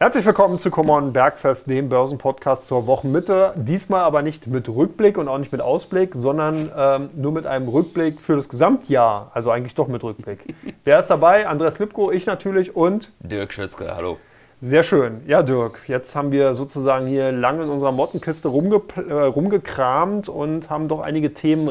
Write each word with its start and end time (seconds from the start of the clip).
Herzlich 0.00 0.24
willkommen 0.24 0.60
zu 0.60 0.70
Common 0.70 1.12
Bergfest, 1.12 1.68
dem 1.68 1.88
Börsenpodcast 1.88 2.68
zur 2.68 2.86
Wochenmitte. 2.86 3.52
Diesmal 3.56 4.02
aber 4.02 4.22
nicht 4.22 4.46
mit 4.46 4.68
Rückblick 4.68 5.18
und 5.18 5.26
auch 5.26 5.38
nicht 5.38 5.50
mit 5.50 5.60
Ausblick, 5.60 6.14
sondern 6.14 6.70
ähm, 6.76 7.10
nur 7.16 7.32
mit 7.32 7.46
einem 7.46 7.66
Rückblick 7.66 8.20
für 8.20 8.36
das 8.36 8.48
Gesamtjahr. 8.48 9.32
Also 9.34 9.50
eigentlich 9.50 9.74
doch 9.74 9.88
mit 9.88 10.04
Rückblick. 10.04 10.54
Wer 10.84 11.00
ist 11.00 11.08
dabei? 11.08 11.48
Andreas 11.48 11.80
Lipko, 11.80 12.12
ich 12.12 12.26
natürlich 12.26 12.76
und 12.76 13.10
Dirk 13.18 13.52
Schwitzke, 13.52 13.92
hallo. 13.92 14.18
Sehr 14.60 14.84
schön. 14.84 15.22
Ja, 15.26 15.42
Dirk, 15.42 15.80
jetzt 15.88 16.14
haben 16.14 16.30
wir 16.30 16.54
sozusagen 16.54 17.08
hier 17.08 17.32
lange 17.32 17.64
in 17.64 17.68
unserer 17.68 17.90
Mottenkiste 17.90 18.46
rumge 18.46 18.80
äh, 19.08 19.12
rumgekramt 19.12 20.28
und 20.28 20.70
haben 20.70 20.86
doch 20.86 21.00
einige 21.00 21.34
Themen 21.34 21.66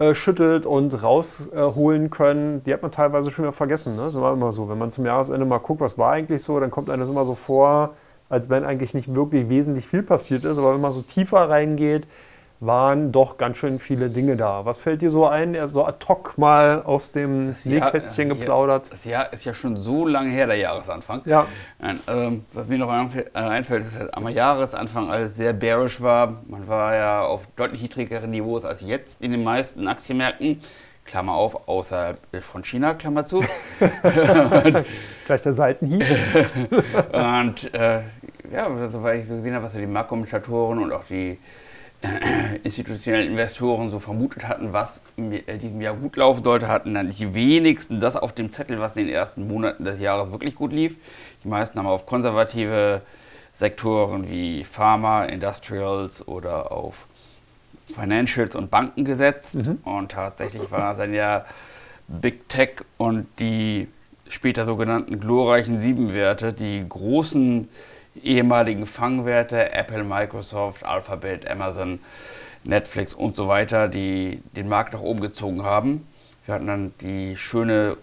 rausge 0.00 0.14
schüttelt 0.14 0.66
und 0.66 1.02
rausholen 1.02 2.10
können, 2.10 2.62
die 2.64 2.72
hat 2.72 2.82
man 2.82 2.92
teilweise 2.92 3.30
schon 3.30 3.44
wieder 3.44 3.52
vergessen. 3.52 3.96
Ne? 3.96 4.02
Das 4.02 4.20
war 4.20 4.32
immer 4.32 4.52
so. 4.52 4.68
Wenn 4.68 4.78
man 4.78 4.90
zum 4.90 5.06
Jahresende 5.06 5.44
mal 5.46 5.58
guckt, 5.58 5.80
was 5.80 5.98
war 5.98 6.12
eigentlich 6.12 6.42
so, 6.42 6.58
dann 6.60 6.70
kommt 6.70 6.90
einem 6.90 7.00
das 7.00 7.08
immer 7.08 7.24
so 7.24 7.34
vor, 7.34 7.94
als 8.28 8.50
wenn 8.50 8.64
eigentlich 8.64 8.94
nicht 8.94 9.14
wirklich 9.14 9.48
wesentlich 9.48 9.86
viel 9.86 10.02
passiert 10.02 10.44
ist. 10.44 10.58
Aber 10.58 10.74
wenn 10.74 10.80
man 10.80 10.92
so 10.92 11.02
tiefer 11.02 11.48
reingeht, 11.48 12.06
waren 12.60 13.12
doch 13.12 13.36
ganz 13.36 13.58
schön 13.58 13.78
viele 13.78 14.08
Dinge 14.08 14.36
da. 14.36 14.64
Was 14.64 14.78
fällt 14.78 15.02
dir 15.02 15.10
so 15.10 15.26
ein, 15.26 15.56
so 15.68 15.84
ad 15.84 16.04
hoc 16.08 16.38
mal 16.38 16.82
aus 16.82 17.12
dem 17.12 17.54
Nähkästchen 17.64 18.28
geplaudert? 18.28 18.90
Das 18.90 19.04
Jahr 19.04 19.32
ist 19.32 19.44
ja 19.44 19.52
schon 19.52 19.76
so 19.76 20.06
lange 20.06 20.30
her, 20.30 20.46
der 20.46 20.56
Jahresanfang. 20.56 21.22
Ja. 21.26 21.46
Ähm, 21.82 22.44
was 22.52 22.68
mir 22.68 22.78
noch 22.78 22.90
äh, 22.90 23.24
einfällt, 23.34 23.84
ist, 23.84 23.98
dass 23.98 24.10
am 24.10 24.28
Jahresanfang 24.28 25.10
alles 25.10 25.36
sehr 25.36 25.52
bearish 25.52 26.00
war. 26.00 26.42
Man 26.46 26.66
war 26.66 26.94
ja 26.94 27.24
auf 27.24 27.46
deutlich 27.56 27.82
niedrigeren 27.82 28.30
Niveaus 28.30 28.64
als 28.64 28.80
jetzt 28.80 29.22
in 29.22 29.32
den 29.32 29.44
meisten 29.44 29.86
Aktienmärkten. 29.86 30.60
Klammer 31.04 31.34
auf, 31.34 31.68
außerhalb 31.68 32.18
von 32.40 32.64
China, 32.64 32.94
Klammer 32.94 33.26
zu. 33.26 33.44
Gleich 35.26 35.42
der 35.42 35.52
Seitenhieb. 35.52 36.04
und 37.12 37.72
äh, 37.74 38.00
ja, 38.52 38.88
soweit 38.88 39.20
ich 39.20 39.28
so 39.28 39.36
gesehen 39.36 39.54
habe, 39.54 39.64
was 39.64 39.74
die 39.74 39.86
Marktkommentatoren 39.86 40.82
und 40.82 40.92
auch 40.92 41.04
die 41.04 41.38
institutionellen 42.62 43.30
Investoren 43.30 43.90
so 43.90 43.98
vermutet 43.98 44.46
hatten, 44.46 44.72
was 44.72 45.00
in 45.16 45.32
äh, 45.32 45.58
diesem 45.58 45.80
Jahr 45.80 45.94
gut 45.94 46.16
laufen 46.16 46.44
sollte, 46.44 46.68
hatten 46.68 46.94
dann 46.94 47.10
die 47.10 47.34
wenigsten 47.34 48.00
das 48.00 48.16
auf 48.16 48.32
dem 48.32 48.52
Zettel, 48.52 48.80
was 48.80 48.92
in 48.92 49.06
den 49.06 49.14
ersten 49.14 49.46
Monaten 49.48 49.84
des 49.84 50.00
Jahres 50.00 50.30
wirklich 50.30 50.54
gut 50.54 50.72
lief. 50.72 50.96
Die 51.42 51.48
meisten 51.48 51.78
haben 51.78 51.86
auf 51.86 52.06
konservative 52.06 53.02
Sektoren 53.54 54.28
wie 54.28 54.64
Pharma, 54.64 55.24
Industrials 55.24 56.26
oder 56.28 56.70
auf 56.70 57.06
Financials 57.86 58.54
und 58.54 58.70
Banken 58.70 59.04
gesetzt. 59.04 59.56
Mhm. 59.56 59.78
Und 59.84 60.12
tatsächlich 60.12 60.70
war 60.70 60.92
es 60.92 60.98
dann 60.98 61.14
ja 61.14 61.46
Big 62.08 62.48
Tech 62.48 62.82
und 62.98 63.26
die 63.38 63.88
später 64.28 64.66
sogenannten 64.66 65.20
glorreichen 65.20 65.76
Sieben-Werte, 65.76 66.52
die 66.52 66.84
großen 66.86 67.68
ehemaligen 68.22 68.86
Fangwerte, 68.86 69.72
Apple, 69.72 70.04
Microsoft, 70.04 70.84
Alphabet, 70.84 71.48
Amazon, 71.50 72.00
Netflix 72.64 73.14
und 73.14 73.36
so 73.36 73.48
weiter, 73.48 73.88
die 73.88 74.42
den 74.56 74.68
Markt 74.68 74.92
nach 74.92 75.00
oben 75.00 75.20
gezogen 75.20 75.62
haben. 75.62 76.06
Wir 76.44 76.54
hatten 76.54 76.66
dann 76.66 76.94
die 77.00 77.36
schöne 77.36 77.96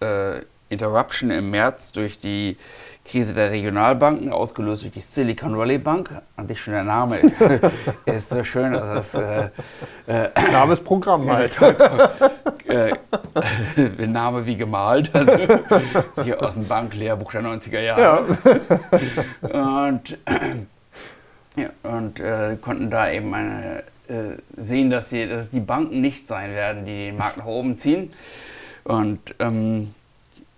äh, 0.00 0.40
Interruption 0.74 1.30
im 1.30 1.50
März 1.50 1.92
durch 1.92 2.18
die 2.18 2.56
Krise 3.04 3.34
der 3.34 3.50
Regionalbanken, 3.50 4.32
ausgelöst 4.32 4.82
durch 4.82 4.92
die 4.92 5.00
Silicon 5.00 5.56
Valley 5.58 5.78
Bank. 5.78 6.10
An 6.36 6.48
sich 6.48 6.60
schon 6.60 6.72
der 6.74 6.84
Name 6.84 7.18
ist 8.06 8.30
so 8.30 8.42
schön. 8.44 8.74
Also 8.74 8.94
das, 8.94 9.14
äh, 9.14 9.50
äh, 10.06 10.50
Name 10.50 10.72
ist 10.72 10.84
Programm 10.84 11.30
halt. 11.30 11.56
äh, 12.66 12.94
Name 14.06 14.46
wie 14.46 14.56
gemalt. 14.56 15.10
Hier 16.22 16.42
aus 16.42 16.54
dem 16.54 16.66
Banklehrbuch 16.66 17.32
der 17.32 17.42
90er 17.42 17.80
Jahre. 17.80 18.38
Ja. 19.42 19.86
Und, 19.86 20.18
ja, 21.56 21.68
und 21.82 22.20
äh, 22.20 22.56
konnten 22.60 22.90
da 22.90 23.10
eben 23.10 23.34
eine, 23.34 23.82
äh, 24.08 24.36
sehen, 24.56 24.90
dass, 24.90 25.10
sie, 25.10 25.26
dass 25.26 25.42
es 25.42 25.50
die 25.50 25.60
Banken 25.60 26.00
nicht 26.00 26.26
sein 26.26 26.52
werden, 26.52 26.84
die 26.84 27.06
den 27.06 27.16
Markt 27.16 27.36
nach 27.36 27.46
oben 27.46 27.76
ziehen. 27.76 28.12
Und 28.84 29.34
ähm, 29.38 29.94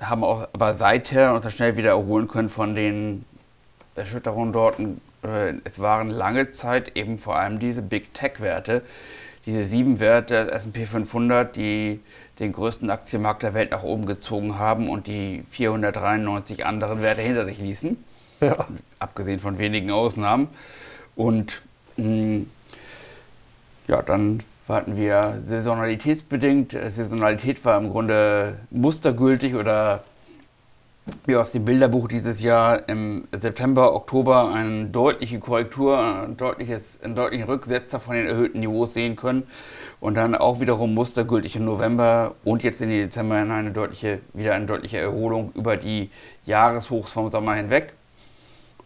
haben 0.01 0.25
auch 0.25 0.49
aber 0.53 0.77
seither 0.77 1.35
uns 1.35 1.51
schnell 1.53 1.77
wieder 1.77 1.91
erholen 1.91 2.29
können 2.29 2.51
von 2.51 2.75
den 2.75 3.25
Erschütterungen 3.95 4.53
dort. 4.53 4.79
Äh, 4.79 5.55
es 5.65 5.79
waren 5.79 6.11
lange 6.11 6.53
Zeit 6.53 6.97
eben 6.97 7.19
vor 7.19 7.37
allem 7.37 7.59
diese 7.59 7.83
Big 7.83 8.13
Tech-Werte, 8.15 8.83
diese 9.47 9.67
sieben 9.67 10.01
Werte 10.01 10.51
S&P 10.51 10.87
500, 10.87 11.57
die 11.57 12.01
den 12.39 12.53
größten 12.53 12.91
Aktienmarkt 12.91 13.43
der 13.43 13.55
Welt 13.55 13.71
nach 13.71 13.83
oben 13.83 14.07
gezogen 14.07 14.59
haben 14.59 14.91
und 14.91 15.07
die 15.07 15.43
493 15.51 16.67
anderen 16.67 17.01
Werte 17.01 17.23
hinter 17.23 17.47
sich 17.47 17.59
ließen. 17.59 17.97
Ja. 18.41 18.67
Abgesehen 18.99 19.41
von 19.41 19.57
wenigen 19.59 19.91
Ausnahmen. 19.91 20.49
Und 21.15 21.63
mh, 21.97 22.05
hm, 22.05 22.51
ja, 23.89 24.03
dann 24.03 24.43
hatten 24.75 24.97
wir 24.97 25.41
saisonalitätsbedingt. 25.45 26.73
Saisonalität 26.73 27.65
war 27.65 27.79
im 27.79 27.91
Grunde 27.91 28.59
mustergültig 28.71 29.55
oder 29.55 30.03
wie 31.25 31.37
aus 31.37 31.53
dem 31.53 31.65
Bilderbuch 31.65 32.09
dieses 32.09 32.41
Jahr 32.41 32.89
im 32.89 33.29
September, 33.31 33.95
Oktober 33.95 34.53
eine 34.53 34.87
deutliche 34.87 35.39
Korrektur, 35.39 35.99
ein 35.99 36.37
deutliches, 36.37 37.01
einen 37.03 37.15
deutlichen 37.15 37.45
Rücksetzer 37.45 38.01
von 38.01 38.17
den 38.17 38.27
erhöhten 38.27 38.59
Niveaus 38.61 38.95
sehen 38.95 39.15
können. 39.15 39.45
Und 40.01 40.17
dann 40.17 40.35
auch 40.35 40.61
wiederum 40.61 40.95
mustergültig 40.95 41.57
im 41.57 41.65
November 41.65 42.35
und 42.45 42.63
jetzt 42.63 42.81
in 42.81 42.91
den 42.91 43.03
Dezember 43.05 43.37
eine 43.37 43.71
deutliche, 43.71 44.19
wieder 44.35 44.55
eine 44.55 44.67
deutliche 44.67 44.99
Erholung 44.99 45.53
über 45.55 45.77
die 45.77 46.11
Jahreshochs 46.45 47.13
vom 47.13 47.31
Sommer 47.31 47.55
hinweg. 47.55 47.93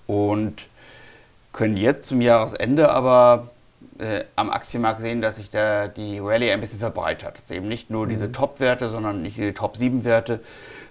Und 0.06 0.66
können 1.52 1.76
jetzt 1.76 2.08
zum 2.08 2.20
Jahresende 2.20 2.90
aber 2.90 3.48
äh, 3.98 4.24
am 4.36 4.50
Aktienmarkt 4.50 5.00
sehen, 5.00 5.20
dass 5.20 5.36
sich 5.36 5.50
da 5.50 5.88
die 5.88 6.18
Rallye 6.18 6.52
ein 6.52 6.60
bisschen 6.60 6.78
verbreitet 6.78 7.24
hat. 7.24 7.38
Es 7.38 7.50
eben 7.50 7.68
nicht 7.68 7.90
nur 7.90 8.06
diese 8.06 8.28
mhm. 8.28 8.32
Top-Werte, 8.32 8.88
sondern 8.88 9.22
nicht 9.22 9.36
die 9.36 9.52
Top-7-Werte, 9.52 10.40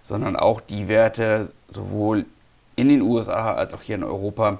sondern 0.03 0.35
auch 0.35 0.61
die 0.61 0.87
Werte 0.87 1.51
sowohl 1.71 2.25
in 2.75 2.89
den 2.89 3.01
USA 3.01 3.53
als 3.53 3.73
auch 3.73 3.81
hier 3.81 3.95
in 3.95 4.03
Europa, 4.03 4.59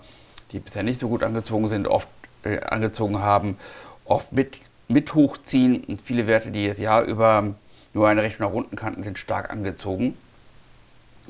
die 0.52 0.60
bisher 0.60 0.84
nicht 0.84 1.00
so 1.00 1.08
gut 1.08 1.24
angezogen 1.24 1.68
sind, 1.68 1.88
oft 1.88 2.10
äh, 2.44 2.60
angezogen 2.60 3.20
haben, 3.20 3.58
oft 4.06 4.32
mit, 4.34 4.60
mit 4.88 5.14
hochziehen. 5.14 5.84
Und 5.86 6.02
viele 6.02 6.28
Werte, 6.28 6.52
die 6.52 6.68
das 6.68 6.80
Jahr 6.80 7.04
über 7.04 7.56
nur 7.94 8.08
eine 8.08 8.24
Richtung 8.24 8.48
nach 8.48 8.54
unten 8.54 8.76
kannten, 8.76 9.04
sind 9.04 9.18
stark 9.18 9.50
angezogen. 9.50 10.18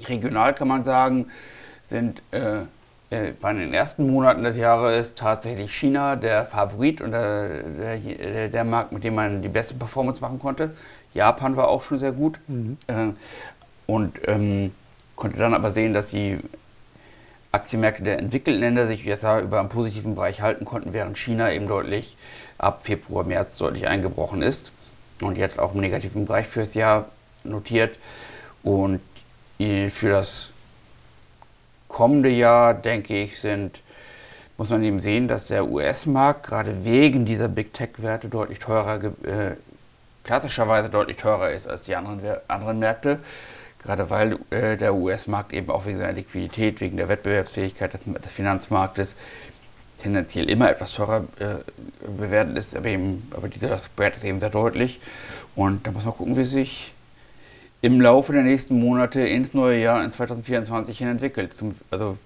Regional 0.07 0.53
kann 0.53 0.67
man 0.67 0.83
sagen, 0.83 1.27
sind 1.83 2.21
äh, 2.31 2.61
bei 3.09 3.53
den 3.53 3.73
ersten 3.73 4.07
Monaten 4.09 4.43
des 4.43 4.55
Jahres 4.55 5.15
tatsächlich 5.15 5.75
China 5.75 6.15
der 6.15 6.45
Favorit 6.45 7.01
und 7.01 7.11
der, 7.11 7.63
der, 7.63 8.49
der, 8.49 8.63
Markt, 8.63 8.91
mit 8.91 9.03
dem 9.03 9.15
man 9.15 9.41
die 9.41 9.47
beste 9.47 9.73
Performance 9.73 10.21
machen 10.21 10.39
konnte. 10.39 10.71
Japan 11.13 11.57
war 11.57 11.69
auch 11.69 11.81
schon 11.81 11.97
sehr 11.97 12.11
gut. 12.11 12.39
Mhm. 12.47 12.77
Äh, 12.87 13.07
und 13.87 14.19
ähm, 14.27 14.71
konnte 15.15 15.39
dann 15.39 15.55
aber 15.55 15.71
sehen, 15.71 15.93
dass 15.93 16.11
die 16.11 16.37
Aktienmärkte 17.51 18.03
der 18.03 18.19
entwickelten 18.19 18.61
Länder 18.61 18.85
sich 18.85 19.03
jetzt 19.03 19.23
über 19.23 19.59
einen 19.59 19.69
positiven 19.69 20.13
Bereich 20.13 20.41
halten 20.41 20.65
konnten, 20.65 20.93
während 20.93 21.17
China 21.17 21.51
eben 21.51 21.67
deutlich 21.67 22.15
ab 22.59 22.83
Februar, 22.83 23.23
März 23.23 23.57
deutlich 23.57 23.87
eingebrochen 23.87 24.43
ist 24.43 24.71
und 25.19 25.35
jetzt 25.35 25.57
auch 25.57 25.73
im 25.73 25.81
negativen 25.81 26.27
Bereich 26.27 26.45
fürs 26.45 26.75
Jahr 26.75 27.05
notiert. 27.43 27.97
Und 28.61 29.01
für 29.57 30.09
das 30.09 30.51
kommende 31.89 32.29
Jahr, 32.29 32.73
denke 32.73 33.21
ich, 33.21 33.41
sind, 33.41 33.81
muss 34.57 34.69
man 34.69 34.81
eben 34.83 35.01
sehen, 35.01 35.27
dass 35.27 35.47
der 35.47 35.67
US-Markt 35.67 36.47
gerade 36.47 36.85
wegen 36.85 37.25
dieser 37.25 37.49
Big 37.49 37.73
Tech-Werte 37.73 38.29
deutlich 38.29 38.59
teurer, 38.59 39.03
äh, 39.03 39.55
klassischerweise 40.23 40.89
deutlich 40.89 41.17
teurer 41.17 41.51
ist 41.51 41.67
als 41.67 41.83
die 41.83 41.95
anderen, 41.95 42.21
anderen 42.47 42.79
Märkte. 42.79 43.19
Gerade 43.83 44.09
weil 44.09 44.37
äh, 44.49 44.77
der 44.77 44.93
US-Markt 44.93 45.53
eben 45.53 45.69
auch 45.69 45.85
wegen 45.85 45.97
seiner 45.97 46.13
Liquidität, 46.13 46.81
wegen 46.81 46.97
der 46.97 47.09
Wettbewerbsfähigkeit 47.09 47.93
des, 47.93 48.01
des 48.03 48.31
Finanzmarktes 48.31 49.15
tendenziell 50.01 50.49
immer 50.49 50.69
etwas 50.69 50.93
teurer 50.93 51.25
äh, 51.39 51.55
bewertet 52.05 52.57
ist, 52.57 52.75
aber, 52.75 52.87
eben, 52.87 53.29
aber 53.35 53.47
dieser 53.47 53.77
Spread 53.79 54.15
ist 54.17 54.23
eben 54.23 54.39
sehr 54.39 54.49
deutlich. 54.49 54.99
Und 55.55 55.85
da 55.85 55.91
muss 55.91 56.05
man 56.05 56.15
gucken, 56.15 56.37
wie 56.37 56.45
sich 56.45 56.93
im 57.81 58.01
Laufe 58.01 58.33
der 58.33 58.43
nächsten 58.43 58.79
Monate 58.79 59.21
ins 59.21 59.53
neue 59.53 59.79
Jahr 59.79 60.03
in 60.03 60.11
2024 60.11 60.97
hin 60.97 61.07
entwickelt. 61.07 61.53
Zum, 61.53 61.75
also 61.91 62.17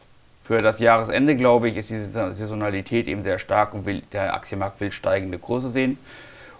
für 0.43 0.57
das 0.57 0.79
Jahresende, 0.79 1.35
glaube 1.35 1.69
ich, 1.69 1.77
ist 1.77 1.89
diese 1.89 2.33
Saisonalität 2.33 3.07
eben 3.07 3.23
sehr 3.23 3.39
stark 3.39 3.73
und 3.73 3.85
will, 3.85 4.01
der 4.11 4.33
Aktienmarkt 4.33 4.81
will 4.81 4.91
steigende 4.91 5.37
Kurse 5.37 5.69
sehen. 5.69 5.97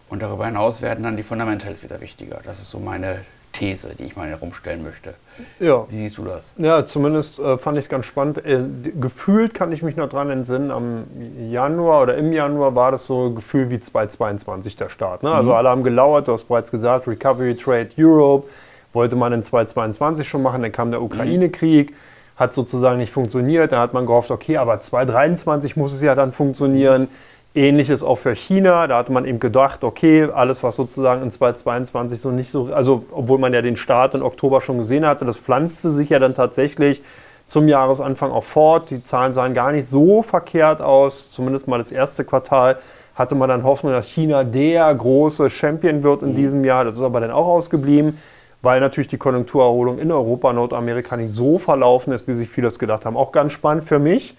Und 0.10 0.22
darüber 0.22 0.46
hinaus 0.46 0.82
werden 0.82 1.04
dann 1.04 1.18
die 1.18 1.24
Fundamentals 1.24 1.82
wieder 1.82 2.00
wichtiger. 2.00 2.40
Das 2.46 2.60
ist 2.60 2.70
so 2.70 2.80
meine 2.80 3.22
These, 3.52 3.96
die 3.98 4.04
ich 4.04 4.16
mal 4.16 4.28
herumstellen 4.28 4.84
möchte. 4.84 5.16
Ja. 5.60 5.86
Wie 5.90 5.96
siehst 5.96 6.18
du 6.18 6.26
das? 6.26 6.54
Ja, 6.58 6.86
zumindest 6.86 7.40
äh, 7.40 7.58
fand 7.58 7.78
ich 7.78 7.86
es 7.86 7.90
ganz 7.90 8.06
spannend. 8.06 8.46
Äh, 8.46 8.64
gefühlt 9.00 9.54
kann 9.54 9.72
ich 9.72 9.82
mich 9.82 9.96
noch 9.96 10.10
dran 10.10 10.30
entsinnen, 10.30 10.72
am 10.72 11.06
Januar 11.50 12.04
oder 12.04 12.18
im 12.18 12.32
Januar 12.32 12.76
war 12.76 12.92
das 12.92 13.08
so 13.08 13.28
ein 13.28 13.36
Gefühl 13.36 13.70
wie 13.70 13.80
2022 13.80 14.76
der 14.76 14.90
Start. 14.90 15.24
Ne? 15.24 15.32
Also 15.32 15.52
mhm. 15.52 15.56
alle 15.56 15.70
haben 15.70 15.84
gelauert, 15.84 16.28
du 16.28 16.34
hast 16.34 16.46
bereits 16.46 16.72
gesagt, 16.72 17.08
Recovery 17.08 17.56
Trade 17.56 17.90
Europe 17.98 18.48
wollte 18.94 19.16
man 19.16 19.34
in 19.34 19.44
2022 19.44 20.28
schon 20.28 20.42
machen, 20.42 20.62
dann 20.62 20.72
kam 20.72 20.92
der 20.92 21.02
Ukraine-Krieg. 21.02 21.94
hat 22.36 22.54
sozusagen 22.56 22.98
nicht 22.98 23.14
funktioniert. 23.14 23.72
Da 23.72 23.80
hat 23.80 23.94
man 23.94 24.08
gehofft, 24.08 24.32
okay, 24.32 24.58
aber 24.58 24.82
2023 24.82 25.76
muss 25.76 25.94
es 25.94 26.02
ja 26.02 26.16
dann 26.16 26.32
funktionieren. 26.32 27.08
Ähnliches 27.54 28.02
auch 28.02 28.18
für 28.18 28.34
China. 28.34 28.88
Da 28.88 28.98
hatte 28.98 29.12
man 29.12 29.26
eben 29.26 29.40
gedacht, 29.40 29.84
okay, 29.84 30.28
alles, 30.34 30.64
was 30.64 30.76
sozusagen 30.76 31.22
in 31.22 31.32
2022 31.32 32.20
so 32.20 32.32
nicht 32.32 32.52
so, 32.52 32.74
also 32.74 33.06
obwohl 33.12 33.38
man 33.38 33.54
ja 33.54 33.62
den 33.62 33.78
Start 33.78 34.16
im 34.16 34.24
Oktober 34.24 34.62
schon 34.62 34.80
gesehen 34.80 35.06
hatte, 35.06 35.26
das 35.26 35.38
pflanzte 35.38 35.92
sich 35.92 36.10
ja 36.10 36.18
dann 36.18 36.34
tatsächlich 36.34 37.04
zum 37.46 37.68
Jahresanfang 37.68 38.32
auch 38.32 38.44
fort. 38.44 38.90
Die 38.90 39.04
Zahlen 39.04 39.36
sahen 39.36 39.54
gar 39.54 39.72
nicht 39.72 39.88
so 39.88 40.24
verkehrt 40.24 40.82
aus, 40.82 41.30
zumindest 41.30 41.68
mal 41.68 41.78
das 41.78 41.92
erste 41.92 42.26
Quartal 42.26 42.80
hatte 43.16 43.36
man 43.36 43.48
dann 43.48 43.64
Hoffnung, 43.64 43.92
dass 43.92 44.08
China 44.08 44.44
der 44.44 44.92
große 44.92 45.52
Champion 45.52 46.02
wird 46.02 46.24
in 46.24 46.32
mhm. 46.32 46.36
diesem 46.36 46.66
Jahr. 46.66 46.84
Das 46.84 46.96
ist 46.96 47.02
aber 47.02 47.20
dann 47.20 47.30
auch 47.30 47.46
ausgeblieben 47.46 48.18
weil 48.64 48.80
natürlich 48.80 49.10
die 49.10 49.18
Konjunkturerholung 49.18 50.00
in 50.00 50.12
Europa, 50.12 50.52
Nordamerika 50.54 51.18
nicht 51.18 51.34
so 51.34 51.60
verlaufen 51.60 52.14
ist, 52.14 52.28
wie 52.28 52.34
sich 52.34 52.50
viele 52.50 52.68
das 52.68 52.80
gedacht 52.80 53.06
haben. 53.06 53.18
Auch 53.18 53.34
ganz 53.34 53.52
spannend 53.52 53.84
für 53.84 54.00
mich, 54.00 54.36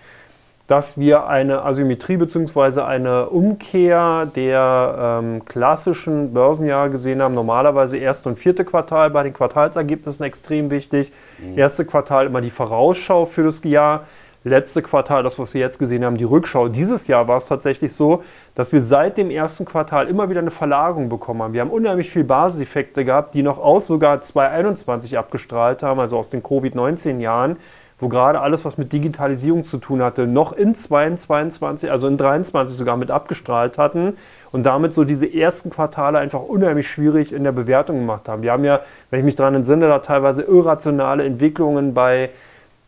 dass 0.66 0.98
wir 0.98 1.26
eine 1.26 1.62
Asymmetrie 1.62 2.16
bzw. 2.16 2.80
eine 2.80 3.28
Umkehr 3.28 4.26
der 4.34 5.20
ähm, 5.22 5.44
klassischen 5.44 6.32
Börsenjahre 6.32 6.88
gesehen 6.88 7.20
haben. 7.20 7.34
Normalerweise 7.34 7.98
erste 7.98 8.30
und 8.30 8.38
vierte 8.38 8.64
Quartal 8.64 9.10
bei 9.10 9.22
den 9.22 9.34
Quartalsergebnissen 9.34 10.24
extrem 10.24 10.70
wichtig. 10.70 11.12
Mhm. 11.38 11.58
Erste 11.58 11.84
Quartal 11.84 12.24
immer 12.24 12.40
die 12.40 12.50
Vorausschau 12.50 13.26
für 13.26 13.42
das 13.42 13.62
Jahr 13.62 14.06
letzte 14.44 14.82
Quartal, 14.82 15.22
das, 15.22 15.38
was 15.38 15.54
wir 15.54 15.60
jetzt 15.60 15.78
gesehen 15.78 16.04
haben, 16.04 16.16
die 16.16 16.24
Rückschau. 16.24 16.68
Dieses 16.68 17.06
Jahr 17.06 17.26
war 17.28 17.38
es 17.38 17.46
tatsächlich 17.46 17.94
so, 17.94 18.22
dass 18.54 18.72
wir 18.72 18.80
seit 18.80 19.16
dem 19.16 19.30
ersten 19.30 19.64
Quartal 19.64 20.06
immer 20.06 20.28
wieder 20.28 20.40
eine 20.40 20.50
Verlagerung 20.50 21.08
bekommen 21.08 21.42
haben. 21.42 21.54
Wir 21.54 21.62
haben 21.62 21.70
unheimlich 21.70 22.10
viele 22.10 22.26
Basiseffekte 22.26 23.04
gehabt, 23.04 23.34
die 23.34 23.42
noch 23.42 23.58
aus 23.58 23.86
sogar 23.86 24.20
2021 24.20 25.16
abgestrahlt 25.18 25.82
haben, 25.82 25.98
also 25.98 26.18
aus 26.18 26.28
den 26.28 26.42
Covid-19-Jahren, 26.42 27.56
wo 27.98 28.08
gerade 28.08 28.40
alles, 28.40 28.64
was 28.66 28.76
mit 28.76 28.92
Digitalisierung 28.92 29.64
zu 29.64 29.78
tun 29.78 30.02
hatte, 30.02 30.26
noch 30.26 30.52
in 30.52 30.74
2022, 30.74 31.90
also 31.90 32.06
in 32.06 32.18
2023 32.18 32.76
sogar 32.76 32.96
mit 32.98 33.10
abgestrahlt 33.10 33.78
hatten 33.78 34.18
und 34.52 34.64
damit 34.64 34.92
so 34.92 35.04
diese 35.04 35.32
ersten 35.32 35.70
Quartale 35.70 36.18
einfach 36.18 36.42
unheimlich 36.42 36.88
schwierig 36.88 37.32
in 37.32 37.44
der 37.44 37.52
Bewertung 37.52 38.00
gemacht 38.00 38.28
haben. 38.28 38.42
Wir 38.42 38.52
haben 38.52 38.64
ja, 38.64 38.80
wenn 39.10 39.20
ich 39.20 39.24
mich 39.24 39.36
daran 39.36 39.54
entsinne, 39.54 39.88
da 39.88 40.00
teilweise 40.00 40.42
irrationale 40.42 41.24
Entwicklungen 41.24 41.94
bei 41.94 42.30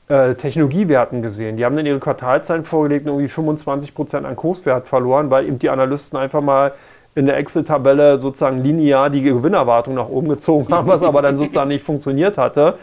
äh, 0.09 0.35
Technologiewerten 0.35 1.23
gesehen. 1.23 1.57
Die 1.57 1.65
haben 1.65 1.77
dann 1.77 1.87
ihre 1.87 1.99
Quartalzahlen 1.99 2.65
vorgelegt 2.65 3.07
und 3.07 3.13
irgendwie 3.13 3.29
25 3.29 3.95
Prozent 3.95 4.27
an 4.27 4.37
Kurswert 4.37 4.87
verloren, 4.87 5.31
weil 5.31 5.47
eben 5.47 5.59
die 5.59 5.71
Analysten 5.71 6.19
einfach 6.19 6.41
mal 6.41 6.73
in 7.17 7.27
der 7.27 7.39
Excel-Tabelle 7.39 8.21
sozusagen 8.21 8.63
linear 8.63 9.11
die 9.11 9.23
Gewinnerwartung 9.23 9.95
nach 9.95 10.09
oben 10.09 10.29
gezogen 10.29 10.73
haben, 10.73 10.87
was 10.87 11.03
aber 11.03 11.23
dann 11.23 11.39
sozusagen 11.39 11.69
nicht 11.69 11.85
funktioniert 11.85 12.39
hatte. 12.39 12.79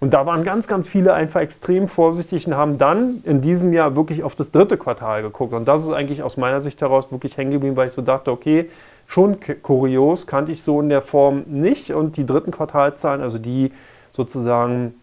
Und 0.00 0.14
da 0.14 0.26
waren 0.26 0.44
ganz, 0.44 0.68
ganz 0.68 0.88
viele 0.88 1.14
einfach 1.14 1.40
extrem 1.40 1.88
vorsichtig 1.88 2.46
und 2.46 2.56
haben 2.56 2.78
dann 2.78 3.20
in 3.24 3.40
diesem 3.40 3.72
Jahr 3.72 3.96
wirklich 3.96 4.22
auf 4.22 4.34
das 4.36 4.52
dritte 4.52 4.76
Quartal 4.76 5.22
geguckt. 5.22 5.52
Und 5.52 5.66
das 5.66 5.82
ist 5.82 5.90
eigentlich 5.90 6.22
aus 6.22 6.36
meiner 6.36 6.60
Sicht 6.60 6.80
heraus 6.80 7.10
wirklich 7.10 7.36
hängen 7.36 7.50
geblieben, 7.50 7.76
weil 7.76 7.88
ich 7.88 7.94
so 7.94 8.02
dachte, 8.02 8.30
okay, 8.30 8.70
schon 9.06 9.38
kurios, 9.62 10.26
kannte 10.26 10.52
ich 10.52 10.62
so 10.62 10.80
in 10.80 10.88
der 10.88 11.02
Form 11.02 11.44
nicht. 11.46 11.92
Und 11.92 12.16
die 12.16 12.26
dritten 12.26 12.52
Quartalzahlen, 12.52 13.22
also 13.22 13.38
die 13.38 13.72
sozusagen 14.12 14.94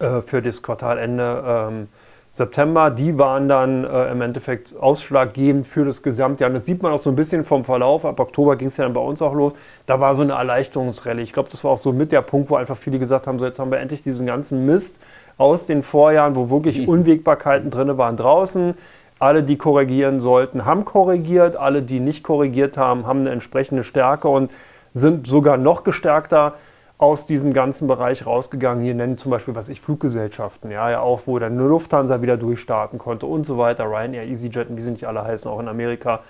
äh, 0.00 0.22
für 0.22 0.42
das 0.42 0.62
Quartalende 0.62 1.44
ähm, 1.46 1.88
September, 2.32 2.90
die 2.90 3.18
waren 3.18 3.48
dann 3.48 3.84
äh, 3.84 4.10
im 4.12 4.22
Endeffekt 4.22 4.74
ausschlaggebend 4.78 5.66
für 5.66 5.84
das 5.84 6.02
Gesamtjahr. 6.02 6.48
Und 6.48 6.54
das 6.54 6.64
sieht 6.64 6.82
man 6.82 6.92
auch 6.92 6.98
so 6.98 7.10
ein 7.10 7.16
bisschen 7.16 7.44
vom 7.44 7.64
Verlauf. 7.64 8.04
Ab 8.04 8.20
Oktober 8.20 8.56
ging 8.56 8.68
es 8.68 8.76
ja 8.76 8.84
dann 8.84 8.94
bei 8.94 9.00
uns 9.00 9.20
auch 9.20 9.34
los. 9.34 9.52
Da 9.86 9.98
war 9.98 10.14
so 10.14 10.22
eine 10.22 10.34
Erleichterungsrallye. 10.34 11.22
Ich 11.22 11.32
glaube, 11.32 11.48
das 11.50 11.64
war 11.64 11.72
auch 11.72 11.78
so 11.78 11.92
mit 11.92 12.12
der 12.12 12.22
Punkt, 12.22 12.48
wo 12.48 12.56
einfach 12.56 12.76
viele 12.76 12.98
gesagt 12.98 13.26
haben: 13.26 13.38
so 13.38 13.44
jetzt 13.44 13.58
haben 13.58 13.70
wir 13.70 13.78
endlich 13.78 14.02
diesen 14.02 14.26
ganzen 14.26 14.64
Mist 14.64 14.96
aus 15.38 15.66
den 15.66 15.82
Vorjahren, 15.82 16.36
wo 16.36 16.50
wirklich 16.50 16.78
mhm. 16.78 16.88
Unwägbarkeiten 16.88 17.70
drin 17.70 17.98
waren, 17.98 18.16
draußen. 18.16 18.74
Alle, 19.18 19.42
die 19.42 19.56
korrigieren 19.56 20.20
sollten, 20.20 20.64
haben 20.64 20.84
korrigiert. 20.84 21.56
Alle, 21.56 21.82
die 21.82 21.98
nicht 21.98 22.22
korrigiert 22.22 22.78
haben, 22.78 23.06
haben 23.06 23.20
eine 23.20 23.30
entsprechende 23.30 23.82
Stärke 23.82 24.28
und 24.28 24.50
sind 24.94 25.26
sogar 25.26 25.56
noch 25.56 25.82
gestärkter 25.84 26.54
aus 27.00 27.24
diesem 27.24 27.54
ganzen 27.54 27.88
Bereich 27.88 28.26
rausgegangen. 28.26 28.84
Hier 28.84 28.94
nennen 28.94 29.16
zum 29.16 29.30
Beispiel, 29.30 29.54
was 29.54 29.70
ich, 29.70 29.80
Fluggesellschaften, 29.80 30.70
ja, 30.70 30.90
ja 30.90 31.00
auch, 31.00 31.22
wo 31.24 31.38
dann 31.38 31.52
eine 31.52 31.66
Lufthansa 31.66 32.20
wieder 32.20 32.36
durchstarten 32.36 32.98
konnte 32.98 33.24
und 33.24 33.46
so 33.46 33.56
weiter, 33.56 33.84
Ryanair, 33.84 34.24
EasyJet 34.24 34.68
und 34.68 34.76
wie 34.76 34.82
sie 34.82 34.90
nicht 34.90 35.06
alle 35.06 35.24
heißen, 35.24 35.50
auch 35.50 35.60
in 35.60 35.68
Amerika. 35.68 36.20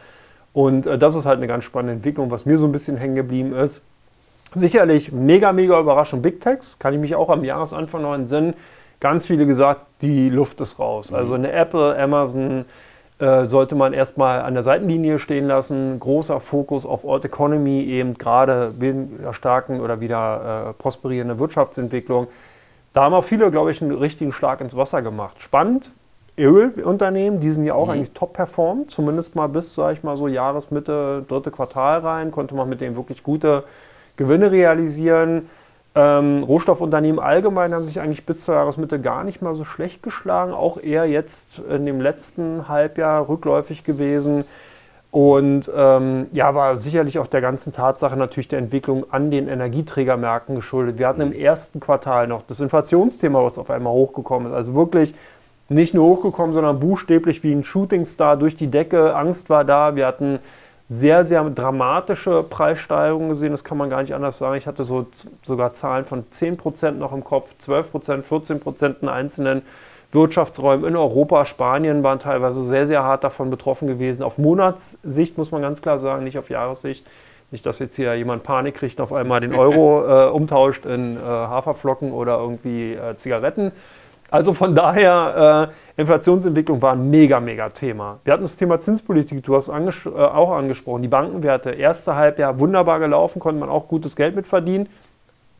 Und 0.52 0.86
äh, 0.86 0.96
das 0.96 1.16
ist 1.16 1.26
halt 1.26 1.38
eine 1.38 1.48
ganz 1.48 1.64
spannende 1.64 1.94
Entwicklung, 1.94 2.30
was 2.30 2.46
mir 2.46 2.56
so 2.56 2.66
ein 2.66 2.72
bisschen 2.72 2.96
hängen 2.96 3.16
geblieben 3.16 3.52
ist. 3.52 3.82
Sicherlich 4.54 5.10
mega, 5.10 5.52
mega 5.52 5.78
überraschend 5.78 6.22
Big 6.22 6.40
Techs, 6.40 6.78
kann 6.78 6.94
ich 6.94 7.00
mich 7.00 7.16
auch 7.16 7.30
am 7.30 7.42
Jahresanfang 7.42 8.02
noch 8.02 8.14
entsinnen. 8.14 8.54
Ganz 9.00 9.26
viele 9.26 9.46
gesagt, 9.46 9.86
die 10.02 10.28
Luft 10.30 10.60
ist 10.60 10.78
raus. 10.78 11.10
Mhm. 11.10 11.16
Also 11.16 11.34
eine 11.34 11.50
Apple, 11.50 11.98
Amazon, 11.98 12.64
sollte 13.44 13.74
man 13.74 13.92
erstmal 13.92 14.40
an 14.40 14.54
der 14.54 14.62
Seitenlinie 14.62 15.18
stehen 15.18 15.46
lassen. 15.46 16.00
Großer 16.00 16.40
Fokus 16.40 16.86
auf 16.86 17.04
Old 17.04 17.24
Economy, 17.24 17.82
eben 17.84 18.14
gerade 18.14 18.80
wieder 18.80 19.32
starken 19.32 19.80
oder 19.80 20.00
wieder 20.00 20.70
äh, 20.70 20.72
prosperierende 20.72 21.38
Wirtschaftsentwicklung. 21.38 22.28
Da 22.92 23.02
haben 23.02 23.14
auch 23.14 23.24
viele, 23.24 23.50
glaube 23.50 23.70
ich, 23.70 23.82
einen 23.82 23.92
richtigen 23.92 24.32
Schlag 24.32 24.60
ins 24.60 24.76
Wasser 24.76 25.02
gemacht. 25.02 25.40
Spannend. 25.40 25.90
Ölunternehmen, 26.38 27.40
die 27.40 27.50
sind 27.50 27.66
ja 27.66 27.74
auch 27.74 27.86
mhm. 27.86 27.92
eigentlich 27.92 28.12
top 28.12 28.32
performt, 28.32 28.90
zumindest 28.90 29.36
mal 29.36 29.48
bis, 29.48 29.74
sage 29.74 29.94
ich 29.94 30.02
mal, 30.02 30.16
so 30.16 30.26
Jahresmitte, 30.26 31.24
dritte 31.28 31.50
Quartal 31.50 32.00
rein, 32.00 32.30
konnte 32.30 32.54
man 32.54 32.68
mit 32.68 32.80
denen 32.80 32.96
wirklich 32.96 33.22
gute 33.22 33.64
Gewinne 34.16 34.50
realisieren. 34.50 35.50
Ähm, 35.94 36.44
Rohstoffunternehmen 36.44 37.18
allgemein 37.18 37.74
haben 37.74 37.82
sich 37.82 38.00
eigentlich 38.00 38.24
bis 38.24 38.44
zur 38.44 38.54
Jahresmitte 38.54 39.00
gar 39.00 39.24
nicht 39.24 39.42
mal 39.42 39.54
so 39.54 39.64
schlecht 39.64 40.02
geschlagen, 40.02 40.52
auch 40.52 40.80
eher 40.80 41.06
jetzt 41.06 41.58
in 41.58 41.84
dem 41.84 42.00
letzten 42.00 42.68
Halbjahr 42.68 43.28
rückläufig 43.28 43.82
gewesen. 43.82 44.44
Und 45.10 45.68
ähm, 45.74 46.28
ja, 46.30 46.54
war 46.54 46.76
sicherlich 46.76 47.18
auch 47.18 47.26
der 47.26 47.40
ganzen 47.40 47.72
Tatsache 47.72 48.16
natürlich 48.16 48.46
der 48.46 48.60
Entwicklung 48.60 49.12
an 49.12 49.32
den 49.32 49.48
Energieträgermärkten 49.48 50.54
geschuldet. 50.54 50.98
Wir 50.98 51.08
hatten 51.08 51.20
im 51.20 51.32
ersten 51.32 51.80
Quartal 51.80 52.28
noch 52.28 52.42
das 52.46 52.60
Inflationsthema, 52.60 53.42
was 53.42 53.58
auf 53.58 53.70
einmal 53.70 53.92
hochgekommen 53.92 54.52
ist. 54.52 54.56
Also 54.56 54.74
wirklich 54.74 55.12
nicht 55.68 55.94
nur 55.94 56.04
hochgekommen, 56.04 56.54
sondern 56.54 56.78
buchstäblich 56.78 57.42
wie 57.42 57.52
ein 57.52 57.64
Shootingstar 57.64 58.36
durch 58.36 58.54
die 58.54 58.68
Decke. 58.68 59.16
Angst 59.16 59.50
war 59.50 59.64
da. 59.64 59.96
Wir 59.96 60.06
hatten 60.06 60.38
sehr, 60.92 61.24
sehr 61.24 61.48
dramatische 61.48 62.42
Preissteigerungen 62.42 63.28
gesehen. 63.28 63.52
Das 63.52 63.62
kann 63.62 63.78
man 63.78 63.88
gar 63.88 64.02
nicht 64.02 64.12
anders 64.12 64.38
sagen. 64.38 64.56
Ich 64.56 64.66
hatte 64.66 64.82
so 64.82 65.06
sogar 65.42 65.72
Zahlen 65.72 66.04
von 66.04 66.24
10% 66.24 66.90
noch 66.92 67.12
im 67.12 67.22
Kopf, 67.22 67.54
12%, 67.64 68.24
14% 68.24 68.96
in 69.00 69.08
einzelnen 69.08 69.62
Wirtschaftsräumen 70.10 70.84
in 70.84 70.96
Europa. 70.96 71.44
Spanien 71.44 72.02
waren 72.02 72.18
teilweise 72.18 72.64
sehr, 72.64 72.88
sehr 72.88 73.04
hart 73.04 73.22
davon 73.22 73.50
betroffen 73.50 73.86
gewesen. 73.86 74.24
Auf 74.24 74.36
Monatssicht 74.36 75.38
muss 75.38 75.52
man 75.52 75.62
ganz 75.62 75.80
klar 75.80 76.00
sagen, 76.00 76.24
nicht 76.24 76.38
auf 76.38 76.50
Jahressicht. 76.50 77.06
Nicht, 77.52 77.64
dass 77.66 77.78
jetzt 77.78 77.94
hier 77.94 78.12
jemand 78.16 78.42
Panik 78.42 78.74
kriegt 78.74 78.98
und 78.98 79.04
auf 79.04 79.12
einmal 79.12 79.40
den 79.40 79.54
Euro 79.54 80.04
äh, 80.28 80.30
umtauscht 80.30 80.86
in 80.86 81.16
äh, 81.16 81.20
Haferflocken 81.20 82.10
oder 82.10 82.38
irgendwie 82.38 82.94
äh, 82.94 83.16
Zigaretten. 83.16 83.70
Also 84.30 84.52
von 84.54 84.74
daher, 84.74 85.70
äh, 85.96 86.00
Inflationsentwicklung 86.00 86.80
war 86.80 86.92
ein 86.92 87.10
mega, 87.10 87.40
mega 87.40 87.68
Thema. 87.68 88.20
Wir 88.24 88.32
hatten 88.32 88.44
das 88.44 88.56
Thema 88.56 88.80
Zinspolitik, 88.80 89.42
du 89.42 89.56
hast 89.56 89.68
anges 89.68 90.06
äh, 90.06 90.08
auch 90.08 90.52
angesprochen, 90.52 91.02
die 91.02 91.08
Bankenwerte. 91.08 91.70
Erste 91.70 92.14
Halbjahr 92.14 92.58
wunderbar 92.58 93.00
gelaufen, 93.00 93.40
konnte 93.40 93.60
man 93.60 93.68
auch 93.68 93.88
gutes 93.88 94.16
Geld 94.16 94.36
mit 94.36 94.46
verdienen. 94.46 94.88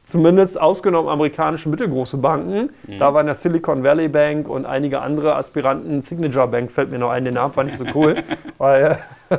Zumindest 0.04 0.60
ausgenommen 0.60 1.08
amerikanische 1.08 1.68
mittelgroße 1.68 2.16
Banken. 2.16 2.70
Mhm. 2.86 2.98
Da 2.98 3.12
waren 3.12 3.26
der 3.26 3.34
Silicon 3.34 3.84
Valley 3.84 4.08
Bank 4.08 4.48
und 4.48 4.66
einige 4.66 5.00
andere 5.02 5.36
Aspiranten. 5.36 6.02
Signature 6.02 6.48
Bank 6.48 6.70
fällt 6.70 6.90
mir 6.90 6.98
noch 6.98 7.10
ein, 7.10 7.24
den 7.24 7.34
Namen 7.34 7.52
fand 7.52 7.70
ich 7.70 7.76
so 7.76 7.84
cool, 7.94 8.16
weil 8.58 8.98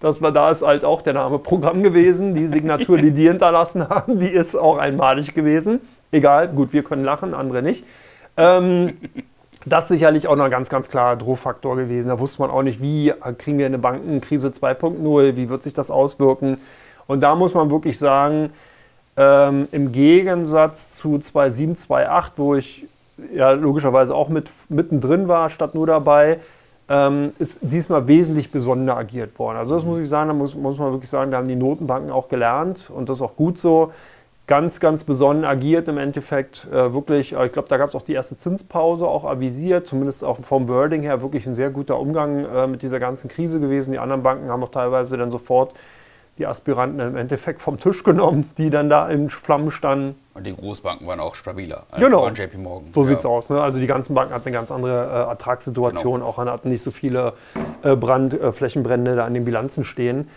das 0.00 0.22
war 0.22 0.32
da 0.32 0.50
ist 0.50 0.62
halt 0.62 0.84
auch 0.84 1.02
der 1.02 1.14
Name 1.14 1.38
Programm 1.38 1.82
gewesen. 1.82 2.34
Die 2.34 2.46
Signatur, 2.46 2.96
die 2.98 3.10
die 3.10 3.28
hinterlassen 3.28 3.88
haben, 3.88 4.20
die 4.20 4.28
ist 4.28 4.54
auch 4.54 4.78
einmalig 4.78 5.34
gewesen. 5.34 5.80
Egal, 6.10 6.48
gut, 6.48 6.72
wir 6.72 6.84
können 6.84 7.04
lachen, 7.04 7.34
andere 7.34 7.60
nicht. 7.60 7.84
Ähm, 8.38 8.96
das 9.66 9.84
ist 9.84 9.88
sicherlich 9.88 10.28
auch 10.28 10.36
noch 10.36 10.44
ein 10.44 10.50
ganz, 10.50 10.70
ganz 10.70 10.88
klarer 10.88 11.16
Drohfaktor 11.16 11.76
gewesen. 11.76 12.08
Da 12.08 12.18
wusste 12.18 12.40
man 12.40 12.50
auch 12.50 12.62
nicht, 12.62 12.80
wie 12.80 13.12
kriegen 13.36 13.58
wir 13.58 13.66
eine 13.66 13.78
Bankenkrise 13.78 14.48
2.0, 14.48 15.36
wie 15.36 15.50
wird 15.50 15.62
sich 15.62 15.74
das 15.74 15.90
auswirken. 15.90 16.58
Und 17.06 17.20
da 17.20 17.34
muss 17.34 17.52
man 17.54 17.70
wirklich 17.70 17.98
sagen, 17.98 18.50
ähm, 19.16 19.66
im 19.72 19.90
Gegensatz 19.92 20.94
zu 20.94 21.18
2007, 21.18 21.76
2008, 21.76 22.32
wo 22.36 22.54
ich 22.54 22.86
ja 23.34 23.50
logischerweise 23.50 24.14
auch 24.14 24.28
mit, 24.28 24.48
mittendrin 24.68 25.26
war, 25.26 25.50
statt 25.50 25.74
nur 25.74 25.88
dabei, 25.88 26.38
ähm, 26.88 27.32
ist 27.38 27.58
diesmal 27.60 28.06
wesentlich 28.06 28.52
besonder 28.52 28.96
agiert 28.96 29.38
worden. 29.38 29.58
Also 29.58 29.74
das 29.74 29.84
muss 29.84 29.98
ich 29.98 30.08
sagen, 30.08 30.28
da 30.28 30.34
muss, 30.34 30.54
muss 30.54 30.78
man 30.78 30.92
wirklich 30.92 31.10
sagen, 31.10 31.32
da 31.32 31.38
haben 31.38 31.48
die 31.48 31.56
Notenbanken 31.56 32.12
auch 32.12 32.28
gelernt 32.28 32.90
und 32.94 33.08
das 33.08 33.16
ist 33.16 33.22
auch 33.22 33.36
gut 33.36 33.58
so 33.58 33.92
ganz, 34.48 34.80
ganz 34.80 35.04
besonnen 35.04 35.44
agiert 35.44 35.86
im 35.86 35.98
Endeffekt. 35.98 36.66
Äh, 36.72 36.92
wirklich, 36.92 37.34
äh, 37.34 37.46
ich 37.46 37.52
glaube, 37.52 37.68
da 37.68 37.76
gab 37.76 37.90
es 37.90 37.94
auch 37.94 38.02
die 38.02 38.14
erste 38.14 38.36
Zinspause 38.36 39.06
auch 39.06 39.24
avisiert, 39.24 39.86
zumindest 39.86 40.24
auch 40.24 40.38
vom 40.42 40.66
Wording 40.66 41.02
her 41.02 41.22
wirklich 41.22 41.46
ein 41.46 41.54
sehr 41.54 41.70
guter 41.70 42.00
Umgang 42.00 42.44
äh, 42.44 42.66
mit 42.66 42.82
dieser 42.82 42.98
ganzen 42.98 43.28
Krise 43.28 43.60
gewesen. 43.60 43.92
Die 43.92 44.00
anderen 44.00 44.24
Banken 44.24 44.48
haben 44.48 44.64
auch 44.64 44.70
teilweise 44.70 45.16
dann 45.16 45.30
sofort 45.30 45.74
die 46.38 46.46
Aspiranten 46.46 47.00
im 47.00 47.16
Endeffekt 47.16 47.60
vom 47.60 47.78
Tisch 47.80 48.04
genommen, 48.04 48.50
die 48.58 48.70
dann 48.70 48.88
da 48.88 49.08
in 49.08 49.28
Flammen 49.28 49.70
standen. 49.70 50.14
Und 50.34 50.46
die 50.46 50.54
Großbanken 50.54 51.06
waren 51.06 51.20
auch 51.20 51.34
stabiler. 51.34 51.82
Genau. 51.98 52.28
JP 52.28 52.58
Morgan. 52.58 52.92
So 52.92 53.02
ja. 53.02 53.08
sieht's 53.08 53.26
aus. 53.26 53.50
Ne? 53.50 53.60
Also 53.60 53.80
die 53.80 53.88
ganzen 53.88 54.14
Banken 54.14 54.32
hatten 54.32 54.46
eine 54.46 54.56
ganz 54.56 54.70
andere 54.70 55.04
äh, 55.04 55.30
Ertragssituation, 55.30 56.20
genau. 56.20 56.26
auch 56.26 56.38
hatten 56.38 56.70
nicht 56.70 56.82
so 56.82 56.92
viele 56.92 57.34
äh, 57.82 57.96
Brandflächenbrände 57.96 59.12
äh, 59.12 59.16
da 59.16 59.24
an 59.24 59.34
den 59.34 59.44
Bilanzen 59.44 59.84
stehen. 59.84 60.28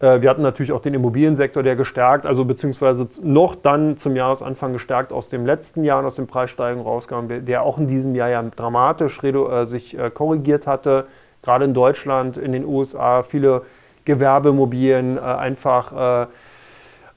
Äh, 0.00 0.22
wir 0.22 0.30
hatten 0.30 0.42
natürlich 0.42 0.72
auch 0.72 0.80
den 0.80 0.94
Immobiliensektor, 0.94 1.62
der 1.62 1.76
gestärkt, 1.76 2.26
also 2.26 2.44
beziehungsweise 2.44 3.08
noch 3.22 3.54
dann 3.54 3.96
zum 3.96 4.16
Jahresanfang 4.16 4.72
gestärkt 4.72 5.12
aus 5.12 5.28
dem 5.28 5.46
letzten 5.46 5.84
Jahr 5.84 6.00
und 6.00 6.06
aus 6.06 6.16
den 6.16 6.26
Preissteigerungen 6.26 6.86
rauskam, 6.86 7.28
der 7.28 7.62
auch 7.62 7.78
in 7.78 7.86
diesem 7.86 8.14
Jahr 8.14 8.30
ja 8.30 8.42
dramatisch 8.42 9.22
äh, 9.22 9.64
sich 9.66 9.96
äh, 9.96 10.10
korrigiert 10.10 10.66
hatte. 10.66 11.06
Gerade 11.42 11.64
in 11.66 11.74
Deutschland, 11.74 12.36
in 12.36 12.52
den 12.52 12.64
USA, 12.64 13.22
viele 13.22 13.62
Gewerbemobilien 14.04 15.18
einfach 15.18 16.28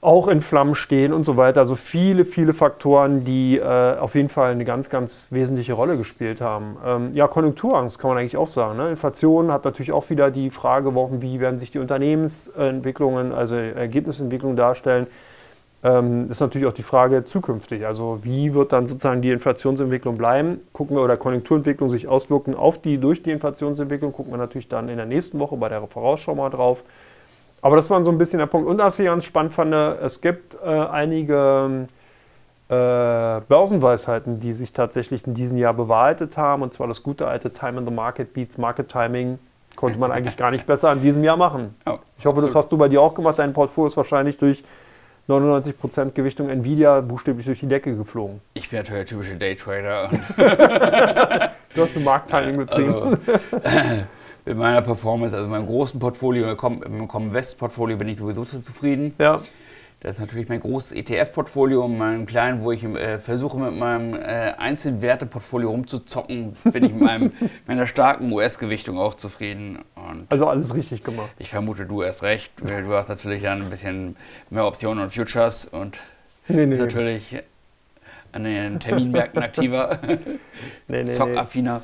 auch 0.04 0.28
in 0.28 0.42
Flammen 0.42 0.74
stehen 0.74 1.12
und 1.12 1.24
so 1.24 1.36
weiter. 1.36 1.60
Also 1.60 1.76
viele, 1.76 2.24
viele 2.26 2.52
Faktoren, 2.52 3.24
die 3.24 3.58
äh, 3.58 3.96
auf 3.96 4.14
jeden 4.14 4.28
Fall 4.28 4.52
eine 4.52 4.64
ganz, 4.64 4.90
ganz 4.90 5.26
wesentliche 5.30 5.72
Rolle 5.72 5.96
gespielt 5.96 6.42
haben. 6.42 6.76
Ähm, 6.84 7.10
ja, 7.14 7.26
Konjunkturangst 7.26 7.98
kann 7.98 8.10
man 8.10 8.18
eigentlich 8.18 8.36
auch 8.36 8.46
sagen. 8.46 8.76
Ne? 8.76 8.90
Inflation 8.90 9.50
hat 9.50 9.64
natürlich 9.64 9.92
auch 9.92 10.10
wieder 10.10 10.30
die 10.30 10.50
Frage 10.50 10.90
geworfen, 10.90 11.22
wie 11.22 11.40
werden 11.40 11.58
sich 11.58 11.70
die 11.70 11.78
Unternehmensentwicklungen, 11.78 13.32
also 13.32 13.56
Ergebnisentwicklungen 13.56 14.56
darstellen. 14.56 15.06
Ähm, 15.82 16.30
ist 16.30 16.40
natürlich 16.40 16.68
auch 16.68 16.74
die 16.74 16.82
Frage 16.82 17.24
zukünftig. 17.24 17.86
Also 17.86 18.20
wie 18.22 18.52
wird 18.52 18.72
dann 18.72 18.86
sozusagen 18.86 19.22
die 19.22 19.30
Inflationsentwicklung 19.30 20.18
bleiben? 20.18 20.60
Gucken 20.74 20.96
wir 20.96 21.02
oder 21.02 21.16
Konjunkturentwicklung 21.16 21.88
sich 21.88 22.08
auswirken 22.08 22.54
auf 22.54 22.78
die 22.78 22.98
durch 22.98 23.22
die 23.22 23.30
Inflationsentwicklung, 23.30 24.12
gucken 24.12 24.32
wir 24.32 24.38
natürlich 24.38 24.68
dann 24.68 24.90
in 24.90 24.98
der 24.98 25.06
nächsten 25.06 25.38
Woche 25.38 25.56
bei 25.56 25.70
der 25.70 25.86
Vorausschau 25.86 26.34
mal 26.34 26.50
drauf. 26.50 26.84
Aber 27.64 27.76
das 27.76 27.88
war 27.88 28.04
so 28.04 28.10
ein 28.10 28.18
bisschen 28.18 28.40
der 28.40 28.46
Punkt. 28.46 28.68
Und 28.68 28.76
was 28.76 28.98
ich 28.98 29.06
ganz 29.06 29.24
spannend 29.24 29.54
fand, 29.54 29.72
es 29.72 30.20
gibt 30.20 30.54
äh, 30.62 30.68
einige 30.68 31.86
äh, 32.68 33.40
Börsenweisheiten, 33.48 34.38
die 34.38 34.52
sich 34.52 34.74
tatsächlich 34.74 35.26
in 35.26 35.32
diesem 35.32 35.56
Jahr 35.56 35.72
bewahrheitet 35.72 36.36
haben. 36.36 36.60
Und 36.60 36.74
zwar 36.74 36.88
das 36.88 37.02
gute 37.02 37.26
alte 37.26 37.50
Time 37.50 37.78
in 37.78 37.86
the 37.86 37.90
Market 37.90 38.34
beats 38.34 38.58
Market 38.58 38.90
Timing. 38.90 39.38
Konnte 39.76 39.98
man 39.98 40.12
eigentlich 40.12 40.36
gar 40.36 40.50
nicht 40.50 40.66
besser 40.66 40.92
in 40.92 41.00
diesem 41.00 41.24
Jahr 41.24 41.38
machen. 41.38 41.74
Oh, 41.86 41.92
ich 42.18 42.26
hoffe, 42.26 42.36
absolut. 42.36 42.50
das 42.50 42.54
hast 42.54 42.70
du 42.70 42.76
bei 42.76 42.88
dir 42.88 43.00
auch 43.00 43.14
gemacht. 43.14 43.38
Dein 43.38 43.54
Portfolio 43.54 43.86
ist 43.86 43.96
wahrscheinlich 43.96 44.36
durch 44.36 44.62
99% 45.26 46.10
Gewichtung 46.10 46.50
Nvidia 46.50 47.00
buchstäblich 47.00 47.46
durch 47.46 47.60
die 47.60 47.68
Decke 47.68 47.96
geflogen. 47.96 48.42
Ich 48.52 48.68
bin 48.68 48.80
natürlich 48.80 49.08
der 49.08 49.16
typische 49.16 49.36
Daytrader. 49.36 50.10
du 51.74 51.82
hast 51.82 51.96
ein 51.96 52.04
Markttiming 52.04 52.58
betrieben. 52.58 52.94
Also, 52.94 53.16
mit 54.44 54.56
meiner 54.56 54.82
Performance, 54.82 55.36
also 55.36 55.48
meinem 55.48 55.66
großen 55.66 55.98
Portfolio, 55.98 56.50
im 56.50 57.08
Com-West-Portfolio 57.08 57.96
bin 57.96 58.08
ich 58.08 58.18
sowieso 58.18 58.44
zu 58.44 58.60
zufrieden. 58.60 59.14
Ja. 59.18 59.40
Das 60.00 60.16
ist 60.16 60.20
natürlich 60.20 60.50
mein 60.50 60.60
großes 60.60 60.92
ETF-Portfolio 60.92 61.86
und 61.86 61.96
meinem 61.96 62.26
kleinen, 62.26 62.62
wo 62.62 62.72
ich 62.72 62.84
äh, 62.84 63.18
versuche 63.18 63.56
mit 63.56 63.74
meinem 63.74 64.12
äh, 64.12 64.52
Einzelwerte-Portfolio 64.58 65.70
rumzuzocken, 65.70 66.56
bin 66.64 66.84
ich 66.84 66.92
mit 66.92 67.00
meinem, 67.00 67.32
meiner 67.66 67.86
starken 67.86 68.30
US-Gewichtung 68.30 68.98
auch 68.98 69.14
zufrieden. 69.14 69.78
Und 69.94 70.26
also 70.28 70.46
alles 70.46 70.74
richtig 70.74 71.04
gemacht. 71.04 71.30
Ich 71.38 71.48
vermute, 71.48 71.86
du 71.86 72.04
hast 72.04 72.22
recht. 72.22 72.52
Du 72.60 72.92
hast 72.92 73.08
natürlich 73.08 73.40
dann 73.40 73.62
ein 73.62 73.70
bisschen 73.70 74.16
mehr 74.50 74.66
Optionen 74.66 75.04
und 75.04 75.14
Futures 75.14 75.64
und 75.64 75.98
nee, 76.48 76.66
nee, 76.66 76.76
natürlich 76.76 77.42
an 78.32 78.44
den 78.44 78.80
Terminmärkten 78.80 79.42
aktiver, 79.42 80.00
nee, 80.88 81.02
nee, 81.02 81.12
Zockaffiner. 81.12 81.80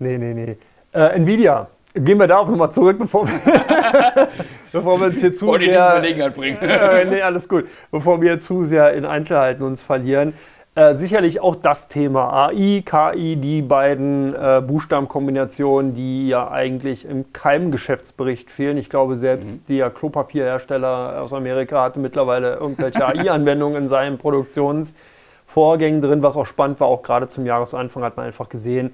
Nee, 0.00 0.18
nee, 0.18 0.34
nee. 0.34 0.56
Äh, 0.98 1.14
Nvidia. 1.14 1.68
Gehen 1.94 2.18
wir 2.18 2.26
darauf 2.26 2.48
nochmal 2.48 2.72
zurück, 2.72 2.98
bevor 2.98 3.28
wir, 3.28 3.38
bevor 4.72 4.98
wir 4.98 5.06
uns 5.06 5.20
hier 5.20 5.32
zu 5.32 5.46
Wollte 5.46 5.66
sehr... 5.66 6.30
Bringen. 6.30 6.58
äh, 6.60 7.04
nee, 7.04 7.22
alles 7.22 7.48
gut. 7.48 7.66
Bevor 7.92 8.20
wir 8.20 8.40
zu 8.40 8.64
sehr 8.64 8.94
in 8.94 9.04
Einzelheiten 9.04 9.62
uns 9.62 9.80
verlieren. 9.80 10.34
Äh, 10.74 10.96
sicherlich 10.96 11.40
auch 11.40 11.54
das 11.54 11.86
Thema 11.86 12.48
AI, 12.48 12.82
KI, 12.84 13.36
die 13.36 13.62
beiden 13.62 14.34
äh, 14.34 14.60
Buchstabenkombinationen, 14.60 15.94
die 15.94 16.28
ja 16.28 16.50
eigentlich 16.50 17.04
im 17.04 17.32
Keimgeschäftsbericht 17.32 18.50
fehlen. 18.50 18.76
Ich 18.76 18.90
glaube, 18.90 19.16
selbst 19.16 19.68
mhm. 19.68 19.76
der 19.76 19.90
Klopapierhersteller 19.90 21.22
aus 21.22 21.32
Amerika 21.32 21.82
hatte 21.82 22.00
mittlerweile 22.00 22.56
irgendwelche 22.56 23.06
AI-Anwendungen 23.06 23.84
in 23.84 23.88
seinen 23.88 24.18
Produktionsvorgängen 24.18 26.02
drin, 26.02 26.24
was 26.24 26.36
auch 26.36 26.46
spannend 26.46 26.80
war. 26.80 26.88
Auch 26.88 27.04
gerade 27.04 27.28
zum 27.28 27.46
Jahresanfang 27.46 28.02
hat 28.02 28.16
man 28.16 28.26
einfach 28.26 28.48
gesehen, 28.48 28.92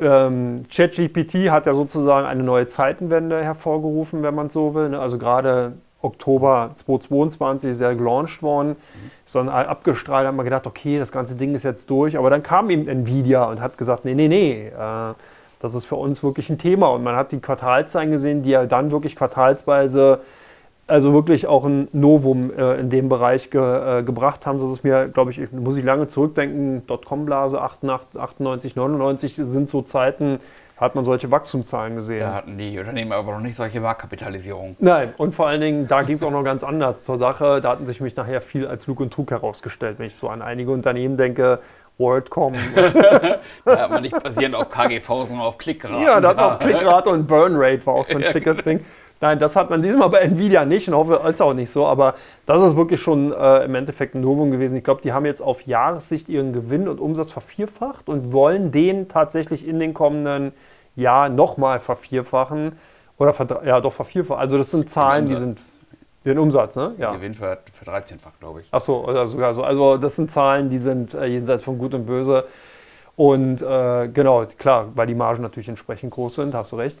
ähm, 0.00 0.64
ChatGPT 0.70 1.50
hat 1.50 1.66
ja 1.66 1.74
sozusagen 1.74 2.26
eine 2.26 2.42
neue 2.42 2.66
Zeitenwende 2.66 3.42
hervorgerufen, 3.42 4.22
wenn 4.22 4.34
man 4.34 4.50
so 4.50 4.74
will. 4.74 4.90
Ne? 4.90 4.98
Also 4.98 5.18
gerade 5.18 5.72
Oktober 6.02 6.70
2022 6.74 7.70
ist 7.70 7.80
ja 7.80 7.92
gelauncht 7.92 8.42
worden, 8.42 8.70
mhm. 8.70 9.10
sondern 9.24 9.54
abgestrahlt 9.54 10.26
hat 10.26 10.34
man 10.34 10.44
gedacht, 10.44 10.66
okay, 10.66 10.98
das 10.98 11.12
ganze 11.12 11.34
Ding 11.34 11.54
ist 11.54 11.64
jetzt 11.64 11.90
durch. 11.90 12.16
Aber 12.16 12.30
dann 12.30 12.42
kam 12.42 12.70
eben 12.70 12.88
Nvidia 12.88 13.44
und 13.44 13.60
hat 13.60 13.76
gesagt, 13.76 14.04
nee, 14.04 14.14
nee, 14.14 14.28
nee, 14.28 14.68
äh, 14.68 15.14
das 15.60 15.74
ist 15.74 15.84
für 15.84 15.96
uns 15.96 16.22
wirklich 16.22 16.48
ein 16.48 16.58
Thema. 16.58 16.88
Und 16.88 17.04
man 17.04 17.16
hat 17.16 17.32
die 17.32 17.40
Quartalzahlen 17.40 18.10
gesehen, 18.10 18.42
die 18.42 18.50
ja 18.50 18.64
dann 18.64 18.90
wirklich 18.90 19.14
quartalsweise 19.14 20.20
also 20.90 21.12
wirklich 21.12 21.46
auch 21.46 21.64
ein 21.64 21.88
Novum 21.92 22.52
äh, 22.56 22.80
in 22.80 22.90
dem 22.90 23.08
Bereich 23.08 23.50
ge, 23.50 23.60
äh, 24.00 24.02
gebracht 24.02 24.46
haben. 24.46 24.58
Das 24.58 24.70
ist 24.70 24.84
mir, 24.84 25.08
glaube 25.08 25.30
ich, 25.30 25.52
muss 25.52 25.76
ich 25.76 25.84
lange 25.84 26.08
zurückdenken, 26.08 26.86
Dotcom-Blase 26.86 27.60
98, 27.60 28.20
98, 28.20 28.76
99 28.76 29.34
sind 29.36 29.70
so 29.70 29.82
Zeiten, 29.82 30.40
hat 30.76 30.94
man 30.94 31.04
solche 31.04 31.30
Wachstumszahlen 31.30 31.94
gesehen. 31.94 32.20
Da 32.20 32.34
hatten 32.34 32.58
die 32.58 32.78
Unternehmen 32.78 33.12
aber 33.12 33.32
noch 33.32 33.40
nicht 33.40 33.56
solche 33.56 33.80
Marktkapitalisierung. 33.80 34.76
Nein, 34.80 35.14
und 35.16 35.34
vor 35.34 35.46
allen 35.46 35.60
Dingen, 35.60 35.88
da 35.88 36.02
ging 36.02 36.16
es 36.16 36.22
auch 36.22 36.30
noch 36.30 36.42
ganz 36.42 36.64
anders 36.64 37.04
zur 37.04 37.18
Sache. 37.18 37.60
Da 37.60 37.70
hatten 37.70 37.86
sich 37.86 38.00
mich 38.00 38.16
nachher 38.16 38.40
viel 38.40 38.66
als 38.66 38.86
Lug 38.86 39.00
und 39.00 39.12
Trug 39.12 39.30
herausgestellt, 39.30 39.98
wenn 39.98 40.06
ich 40.06 40.16
so 40.16 40.28
an 40.28 40.42
einige 40.42 40.72
Unternehmen 40.72 41.16
denke. 41.16 41.60
WorldCom. 41.98 42.54
da 43.64 43.78
hat 43.78 43.90
man 43.90 44.00
nicht 44.00 44.20
basierend 44.22 44.54
auf 44.54 44.70
KGV, 44.70 45.06
sondern 45.06 45.40
auf 45.40 45.58
Klickrate. 45.58 46.02
Ja, 46.02 46.18
da 46.18 46.30
hat 46.30 46.36
man 46.38 46.44
auf 46.52 46.58
Klickrate 46.60 47.10
und 47.10 47.26
Burnrate 47.26 47.84
war 47.84 47.94
auch 47.94 48.06
so 48.06 48.16
ein 48.16 48.24
schickes 48.32 48.64
Ding. 48.64 48.80
Nein, 49.20 49.38
das 49.38 49.54
hat 49.54 49.70
man 49.70 49.82
diesmal 49.82 50.08
bei 50.10 50.20
Nvidia 50.20 50.64
nicht 50.64 50.88
und 50.88 50.94
hoffe, 50.94 51.20
ist 51.28 51.42
auch 51.42 51.52
nicht 51.52 51.70
so. 51.70 51.86
Aber 51.86 52.14
das 52.46 52.62
ist 52.62 52.76
wirklich 52.76 53.00
schon 53.00 53.32
äh, 53.32 53.64
im 53.64 53.74
Endeffekt 53.74 54.14
ein 54.14 54.22
Novum 54.22 54.50
gewesen. 54.50 54.76
Ich 54.76 54.84
glaube, 54.84 55.02
die 55.02 55.12
haben 55.12 55.26
jetzt 55.26 55.42
auf 55.42 55.62
Jahressicht 55.62 56.28
ihren 56.28 56.52
Gewinn 56.52 56.88
und 56.88 57.00
Umsatz 57.00 57.30
vervierfacht 57.30 58.08
und 58.08 58.32
wollen 58.32 58.72
den 58.72 59.08
tatsächlich 59.08 59.66
in 59.66 59.78
den 59.78 59.94
kommenden 59.94 60.52
Jahren 60.96 61.36
nochmal 61.36 61.80
vervierfachen. 61.80 62.72
Oder 63.18 63.34
ja, 63.66 63.80
doch 63.80 63.92
vervierfachen. 63.92 64.40
Also 64.40 64.56
das 64.56 64.70
sind 64.70 64.88
Zahlen, 64.88 65.26
die 65.26 65.36
sind 65.36 65.62
den 66.24 66.38
Umsatz, 66.38 66.76
ne? 66.76 66.94
Ja. 66.98 67.12
Gewinn 67.12 67.34
ver, 67.34 67.58
ver 67.72 67.92
13-fach, 67.92 68.38
glaube 68.40 68.60
ich. 68.60 68.68
Ach 68.70 68.80
so, 68.80 69.06
oder 69.06 69.26
sogar 69.26 69.52
so. 69.54 69.62
Also 69.62 69.96
das 69.96 70.16
sind 70.16 70.30
Zahlen, 70.30 70.68
die 70.70 70.78
sind 70.78 71.14
äh, 71.14 71.26
jenseits 71.26 71.64
von 71.64 71.78
Gut 71.78 71.94
und 71.94 72.06
Böse. 72.06 72.44
Und 73.16 73.60
äh, 73.60 74.08
genau, 74.08 74.46
klar, 74.58 74.88
weil 74.94 75.06
die 75.06 75.14
Margen 75.14 75.42
natürlich 75.42 75.68
entsprechend 75.68 76.12
groß 76.12 76.36
sind, 76.36 76.54
hast 76.54 76.72
du 76.72 76.76
recht. 76.76 76.98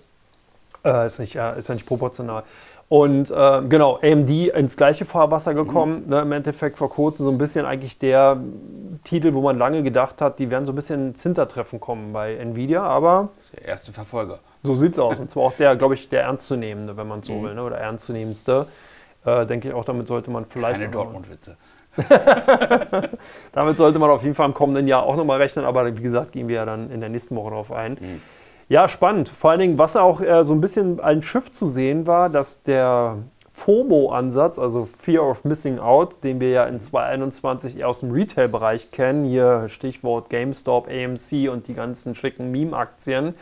Äh, 0.84 1.06
ist, 1.06 1.18
nicht, 1.18 1.36
äh, 1.36 1.58
ist 1.58 1.68
ja 1.68 1.74
nicht 1.74 1.86
proportional. 1.86 2.44
Und 2.90 3.30
äh, 3.30 3.62
genau, 3.68 4.00
AMD 4.02 4.30
ins 4.30 4.76
gleiche 4.76 5.04
Fahrwasser 5.04 5.54
gekommen. 5.54 6.02
Mhm. 6.04 6.10
Ne, 6.10 6.20
Im 6.22 6.32
Endeffekt 6.32 6.76
vor 6.76 6.90
kurzem 6.90 7.24
so 7.24 7.30
ein 7.30 7.38
bisschen 7.38 7.64
eigentlich 7.64 7.98
der 7.98 8.38
Titel, 9.04 9.32
wo 9.32 9.42
man 9.42 9.58
lange 9.58 9.84
gedacht 9.84 10.20
hat, 10.20 10.40
die 10.40 10.50
werden 10.50 10.66
so 10.66 10.72
ein 10.72 10.74
bisschen 10.74 11.10
ins 11.10 11.22
Hintertreffen 11.22 11.78
kommen 11.78 12.12
bei 12.12 12.34
Nvidia, 12.34 12.82
aber. 12.82 13.28
Der 13.56 13.66
erste 13.68 13.92
Verfolger. 13.92 14.40
So 14.64 14.74
sieht 14.74 14.94
es 14.94 14.98
aus. 14.98 15.20
Und 15.20 15.30
zwar 15.30 15.44
auch 15.44 15.52
der, 15.52 15.76
glaube 15.76 15.94
ich, 15.94 16.08
der 16.08 16.22
ernstzunehmende, 16.22 16.96
wenn 16.96 17.06
man 17.06 17.22
so 17.22 17.34
mhm. 17.34 17.42
will, 17.44 17.54
ne, 17.54 17.62
oder 17.62 17.78
ernstzunehmendste. 17.78 18.66
Äh, 19.24 19.46
denke 19.46 19.68
ich 19.68 19.74
auch, 19.74 19.84
damit 19.84 20.08
sollte 20.08 20.32
man 20.32 20.46
vielleicht. 20.46 20.80
Keine 20.80 20.90
Dortmund-Witze. 20.90 21.56
damit 23.52 23.76
sollte 23.76 24.00
man 24.00 24.10
auf 24.10 24.22
jeden 24.24 24.34
Fall 24.34 24.46
im 24.46 24.54
kommenden 24.54 24.88
Jahr 24.88 25.04
auch 25.04 25.14
nochmal 25.14 25.38
rechnen, 25.38 25.64
aber 25.64 25.96
wie 25.96 26.02
gesagt, 26.02 26.32
gehen 26.32 26.48
wir 26.48 26.56
ja 26.56 26.64
dann 26.64 26.90
in 26.90 26.98
der 26.98 27.08
nächsten 27.08 27.36
Woche 27.36 27.50
darauf 27.50 27.70
ein. 27.70 27.92
Mhm. 28.00 28.22
Ja, 28.70 28.86
spannend. 28.86 29.28
Vor 29.28 29.50
allen 29.50 29.58
Dingen, 29.58 29.78
was 29.78 29.96
auch 29.96 30.20
äh, 30.20 30.44
so 30.44 30.54
ein 30.54 30.60
bisschen 30.60 31.00
ein 31.00 31.24
Schiff 31.24 31.50
zu 31.50 31.66
sehen 31.66 32.06
war, 32.06 32.28
dass 32.30 32.62
der 32.62 33.16
FOMO-Ansatz, 33.50 34.60
also 34.60 34.86
Fear 34.96 35.28
of 35.28 35.42
Missing 35.42 35.80
Out, 35.80 36.22
den 36.22 36.38
wir 36.38 36.50
ja 36.50 36.64
in 36.66 36.80
2021 36.80 37.78
eher 37.78 37.88
aus 37.88 37.98
dem 37.98 38.12
Retail-Bereich 38.12 38.92
kennen, 38.92 39.24
hier 39.24 39.68
Stichwort 39.68 40.30
GameStop, 40.30 40.86
AMC 40.86 41.50
und 41.50 41.66
die 41.66 41.74
ganzen 41.74 42.14
schicken 42.14 42.52
Meme-Aktien, 42.52 43.34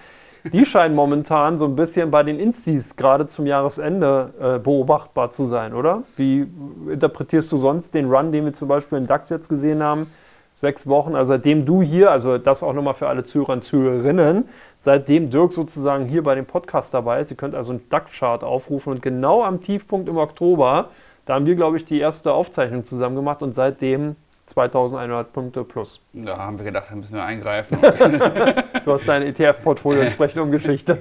die 0.50 0.64
scheinen 0.64 0.94
momentan 0.94 1.58
so 1.58 1.66
ein 1.66 1.76
bisschen 1.76 2.11
bei 2.11 2.23
den 2.23 2.40
Instis 2.40 2.97
gerade 2.97 3.28
zum 3.28 3.47
Jahresende 3.47 4.32
äh, 4.40 4.58
beobachtbar 4.58 5.30
zu 5.30 5.44
sein, 5.44 5.75
oder? 5.75 6.04
Wie 6.16 6.50
interpretierst 6.90 7.52
du 7.52 7.58
sonst 7.58 7.92
den 7.92 8.11
Run, 8.11 8.32
den 8.32 8.47
wir 8.47 8.54
zum 8.54 8.68
Beispiel 8.68 8.97
in 8.97 9.06
DAX 9.06 9.28
jetzt 9.28 9.50
gesehen 9.50 9.82
haben? 9.82 10.11
Sechs 10.59 10.88
Wochen, 10.88 11.15
also 11.15 11.35
seitdem 11.35 11.65
du 11.65 11.83
hier, 11.83 12.11
also 12.11 12.37
das 12.37 12.65
auch 12.65 12.73
nochmal 12.73 12.95
für 12.95 13.07
alle 13.07 13.23
Zuhörer 13.23 13.53
und 13.53 13.65
Zuhörerinnen, 13.65 14.49
seitdem 14.81 15.31
Dirk 15.31 15.53
sozusagen 15.53 16.07
hier 16.07 16.25
bei 16.25 16.35
dem 16.35 16.47
Podcast 16.47 16.93
dabei 16.93 17.21
ist. 17.21 17.31
Ihr 17.31 17.37
könnt 17.37 17.55
also 17.55 17.75
einen 17.75 17.88
DAX-Chart 17.91 18.43
aufrufen 18.43 18.93
und 18.93 19.00
genau 19.00 19.45
am 19.45 19.62
Tiefpunkt 19.62 20.09
im 20.09 20.17
Oktober, 20.17 20.88
da 21.27 21.35
haben 21.35 21.47
wir, 21.47 21.55
glaube 21.55 21.77
ich, 21.77 21.85
die 21.85 22.00
erste 22.00 22.33
Aufzeichnung 22.33 22.85
zusammen 22.85 23.15
gemacht 23.15 23.41
und 23.41 23.55
seitdem 23.55 24.17
2100 24.47 25.33
Punkte 25.33 25.62
plus. 25.62 26.00
Da 26.12 26.38
haben 26.38 26.59
wir 26.59 26.65
gedacht, 26.65 26.87
da 26.91 26.97
müssen 26.97 27.15
wir 27.15 27.23
eingreifen. 27.23 27.79
du 28.85 28.93
hast 28.93 29.07
dein 29.07 29.23
ETF-Portfolio 29.23 30.00
entsprechend 30.00 30.43
umgeschichtet. 30.43 30.99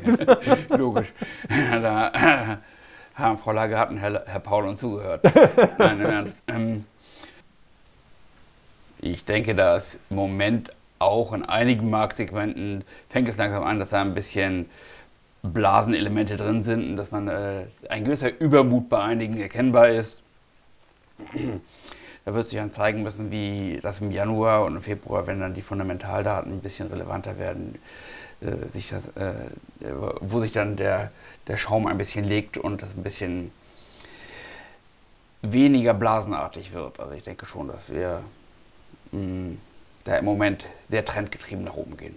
Logisch. 0.70 1.12
Da 1.82 2.12
haben 3.16 3.40
Frau 3.40 3.54
Lagarde 3.54 3.94
und 3.94 3.98
Herr, 3.98 4.22
Herr 4.28 4.40
Paul 4.40 4.68
uns 4.68 4.82
zugehört. 4.82 5.24
Nein, 5.80 6.00
im 6.00 6.06
Ernst. 6.06 6.38
Ähm, 6.48 6.86
ich 9.12 9.26
denke, 9.26 9.56
dass 9.56 10.00
im 10.10 10.16
Moment 10.16 10.72
auch 11.00 11.34
in 11.34 11.44
einigen 11.44 11.90
Marktsegmenten 11.90 12.84
fängt 13.10 13.30
es 13.30 13.38
langsam 13.38 13.64
an, 13.64 13.80
dass 13.80 13.90
da 13.90 14.02
ein 14.02 14.14
bisschen 14.14 14.68
Blasenelemente 15.44 16.38
drin 16.38 16.64
sind 16.64 16.90
und 16.90 16.98
dass 16.98 17.12
man 17.12 17.28
äh, 17.28 17.66
ein 17.90 18.04
gewisser 18.04 18.40
Übermut 18.40 18.90
bei 18.90 19.02
einigen 19.02 19.40
erkennbar 19.40 19.90
ist. 19.90 20.20
Da 22.26 22.34
wird 22.34 22.50
sich 22.50 22.60
dann 22.60 22.72
zeigen 22.72 23.04
müssen, 23.04 23.32
wie 23.32 23.80
das 23.82 24.02
im 24.02 24.12
Januar 24.12 24.66
und 24.66 24.76
im 24.76 24.82
Februar, 24.82 25.28
wenn 25.28 25.40
dann 25.40 25.54
die 25.54 25.62
Fundamentaldaten 25.62 26.52
ein 26.52 26.60
bisschen 26.60 26.90
relevanter 26.90 27.40
werden, 27.40 27.76
äh, 28.42 28.70
sich 28.70 28.90
das, 28.90 29.08
äh, 29.16 29.34
wo 30.20 30.40
sich 30.42 30.52
dann 30.52 30.76
der, 30.76 31.12
der 31.48 31.58
Schaum 31.58 31.88
ein 31.88 31.98
bisschen 31.98 32.26
legt 32.26 32.58
und 32.58 32.82
das 32.82 32.90
ein 32.98 33.04
bisschen 33.04 33.52
weniger 35.42 35.94
blasenartig 35.94 36.74
wird. 36.74 37.00
Also 37.00 37.14
ich 37.14 37.24
denke 37.24 37.46
schon, 37.46 37.68
dass 37.68 37.94
wir 37.94 38.22
mh, 39.12 39.22
mm, 39.22 39.58
da 40.06 40.16
im 40.18 40.26
Moment 40.26 40.66
sehr 40.90 41.06
trendgetrieben 41.06 41.66
nach 41.66 41.76
oben 41.76 41.98
gehen. 41.98 42.16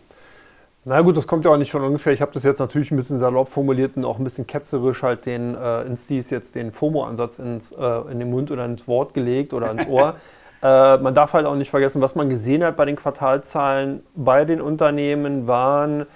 Na 0.86 1.02
gut, 1.02 1.16
das 1.16 1.26
kommt 1.26 1.44
ja 1.44 1.50
auch 1.50 1.58
nicht 1.58 1.72
von 1.72 1.84
ungefähr. 1.84 2.14
Ich 2.14 2.22
habe 2.22 2.32
das 2.32 2.42
jetzt 2.42 2.58
natürlich 2.58 2.90
ein 2.90 2.96
bisschen 2.96 3.18
salopp 3.18 3.50
formuliert 3.50 3.96
und 3.96 4.06
auch 4.06 4.18
ein 4.18 4.24
bisschen 4.24 4.46
ketzerisch 4.46 5.02
halt 5.02 5.26
den 5.26 5.54
äh, 5.54 5.82
Instis 5.82 6.30
jetzt 6.30 6.54
den 6.54 6.72
FOMO-Ansatz 6.72 7.38
ins, 7.38 7.72
äh, 7.72 8.10
in 8.10 8.18
den 8.18 8.30
Mund 8.30 8.50
oder 8.50 8.64
ins 8.64 8.88
Wort 8.88 9.12
gelegt 9.12 9.52
oder 9.52 9.70
ins 9.70 9.86
Ohr. 9.86 10.16
äh, 10.62 10.96
man 10.96 11.14
darf 11.14 11.34
halt 11.34 11.44
auch 11.44 11.54
nicht 11.54 11.68
vergessen, 11.68 12.00
was 12.00 12.14
man 12.14 12.30
gesehen 12.30 12.64
hat 12.64 12.78
bei 12.78 12.86
den 12.86 12.96
Quartalzahlen 12.96 14.02
bei 14.14 14.46
den 14.46 14.62
Unternehmen 14.62 15.46
waren, 15.46 16.06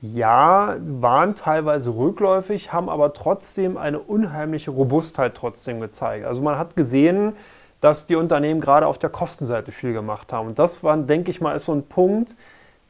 ja, 0.00 0.76
waren 0.80 1.36
teilweise 1.36 1.90
rückläufig, 1.90 2.72
haben 2.72 2.88
aber 2.88 3.12
trotzdem 3.12 3.76
eine 3.76 4.00
unheimliche 4.00 4.72
Robustheit 4.72 5.34
trotzdem 5.36 5.80
gezeigt. 5.80 6.24
Also 6.24 6.42
man 6.42 6.58
hat 6.58 6.74
gesehen, 6.74 7.34
dass 7.80 8.06
die 8.06 8.16
Unternehmen 8.16 8.60
gerade 8.60 8.86
auf 8.86 8.98
der 8.98 9.10
Kostenseite 9.10 9.72
viel 9.72 9.92
gemacht 9.92 10.32
haben. 10.32 10.48
Und 10.48 10.58
das 10.58 10.82
war, 10.82 10.96
denke 10.96 11.30
ich 11.30 11.40
mal, 11.40 11.54
ist 11.54 11.66
so 11.66 11.72
ein 11.72 11.84
Punkt, 11.84 12.34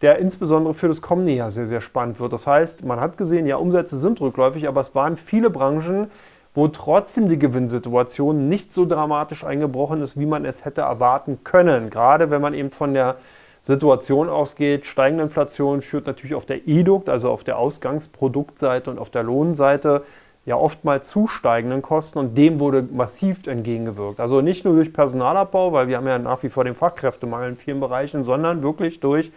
der 0.00 0.18
insbesondere 0.18 0.74
für 0.74 0.88
das 0.88 1.02
kommende 1.02 1.32
Jahr 1.32 1.50
sehr, 1.50 1.66
sehr 1.66 1.80
spannend 1.80 2.20
wird. 2.20 2.32
Das 2.32 2.46
heißt, 2.46 2.84
man 2.84 3.00
hat 3.00 3.18
gesehen, 3.18 3.46
ja, 3.46 3.56
Umsätze 3.56 3.98
sind 3.98 4.20
rückläufig, 4.20 4.68
aber 4.68 4.80
es 4.80 4.94
waren 4.94 5.16
viele 5.16 5.50
Branchen, 5.50 6.10
wo 6.54 6.68
trotzdem 6.68 7.28
die 7.28 7.38
Gewinnsituation 7.38 8.48
nicht 8.48 8.72
so 8.72 8.86
dramatisch 8.86 9.44
eingebrochen 9.44 10.02
ist, 10.02 10.18
wie 10.18 10.26
man 10.26 10.44
es 10.44 10.64
hätte 10.64 10.82
erwarten 10.82 11.40
können. 11.44 11.90
Gerade 11.90 12.30
wenn 12.30 12.40
man 12.40 12.54
eben 12.54 12.70
von 12.70 12.94
der 12.94 13.16
Situation 13.60 14.28
ausgeht, 14.28 14.86
steigende 14.86 15.24
Inflation 15.24 15.82
führt 15.82 16.06
natürlich 16.06 16.34
auf 16.34 16.46
der 16.46 16.66
EDUCT, 16.66 17.08
also 17.08 17.30
auf 17.30 17.44
der 17.44 17.58
Ausgangsproduktseite 17.58 18.90
und 18.90 18.98
auf 18.98 19.10
der 19.10 19.24
Lohnseite, 19.24 20.04
ja 20.48 20.56
oftmals 20.56 21.08
zu 21.08 21.28
steigenden 21.28 21.82
Kosten 21.82 22.18
und 22.18 22.34
dem 22.34 22.58
wurde 22.58 22.82
massiv 22.82 23.46
entgegengewirkt. 23.46 24.18
Also 24.18 24.40
nicht 24.40 24.64
nur 24.64 24.74
durch 24.74 24.94
Personalabbau, 24.94 25.74
weil 25.74 25.88
wir 25.88 25.98
haben 25.98 26.06
ja 26.06 26.18
nach 26.18 26.42
wie 26.42 26.48
vor 26.48 26.64
den 26.64 26.74
Fachkräftemangel 26.74 27.50
in 27.50 27.56
vielen 27.56 27.80
Bereichen, 27.80 28.24
sondern 28.24 28.62
wirklich 28.62 28.98
durch 29.00 29.30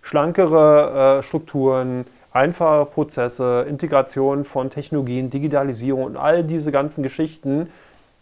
schlankere 0.00 1.18
äh, 1.18 1.22
Strukturen, 1.22 2.06
einfache 2.32 2.86
Prozesse, 2.86 3.66
Integration 3.68 4.46
von 4.46 4.70
Technologien, 4.70 5.28
Digitalisierung 5.28 6.04
und 6.04 6.16
all 6.16 6.42
diese 6.42 6.72
ganzen 6.72 7.02
Geschichten 7.02 7.68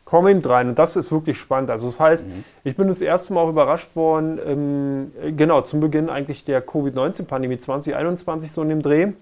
kommen 0.05 0.27
eben 0.27 0.45
rein. 0.45 0.71
Und 0.71 0.81
das 0.81 0.97
ist 0.97 1.13
wirklich 1.13 1.39
spannend. 1.39 1.71
Also 1.71 1.87
das 1.87 2.01
heißt, 2.01 2.27
mhm. 2.27 2.45
ich 2.65 2.75
bin 2.75 2.89
das 2.89 3.01
erste 3.01 3.33
Mal 3.33 3.43
auch 3.43 3.51
überrascht 3.51 3.95
worden, 3.95 4.41
ähm, 4.45 5.37
genau, 5.37 5.61
zum 5.61 5.79
Beginn 5.79 6.11
eigentlich 6.11 6.45
der 6.45 6.61
Covid-19-Pandemie 6.61 7.59
2021 7.59 8.51
so 8.51 8.63
in 8.63 8.69
dem 8.69 8.83
Dreh, 8.83 9.13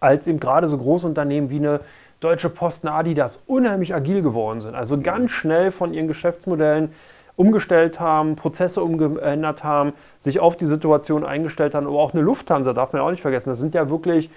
als 0.00 0.26
eben 0.26 0.40
gerade 0.40 0.66
so 0.66 0.78
Großunternehmen 0.78 1.50
wie 1.50 1.58
eine 1.58 1.80
Deutsche 2.20 2.48
Post, 2.48 2.84
eine 2.84 2.94
Adidas 2.94 3.44
unheimlich 3.46 3.94
agil 3.94 4.22
geworden 4.22 4.60
sind. 4.60 4.74
Also 4.74 5.00
ganz 5.00 5.30
schnell 5.30 5.70
von 5.70 5.94
ihren 5.94 6.08
Geschäftsmodellen 6.08 6.92
umgestellt 7.36 8.00
haben, 8.00 8.34
Prozesse 8.34 8.82
umgeändert 8.82 9.62
haben, 9.62 9.92
sich 10.18 10.40
auf 10.40 10.56
die 10.56 10.66
Situation 10.66 11.24
eingestellt 11.24 11.74
haben. 11.74 11.86
Aber 11.86 11.98
auch 11.98 12.12
eine 12.12 12.22
Lufthansa 12.22 12.72
darf 12.72 12.92
man 12.92 13.00
ja 13.00 13.06
auch 13.06 13.12
nicht 13.12 13.20
vergessen. 13.20 13.50
Das 13.50 13.60
sind 13.60 13.74
ja 13.74 13.88
wirklich 13.88 14.28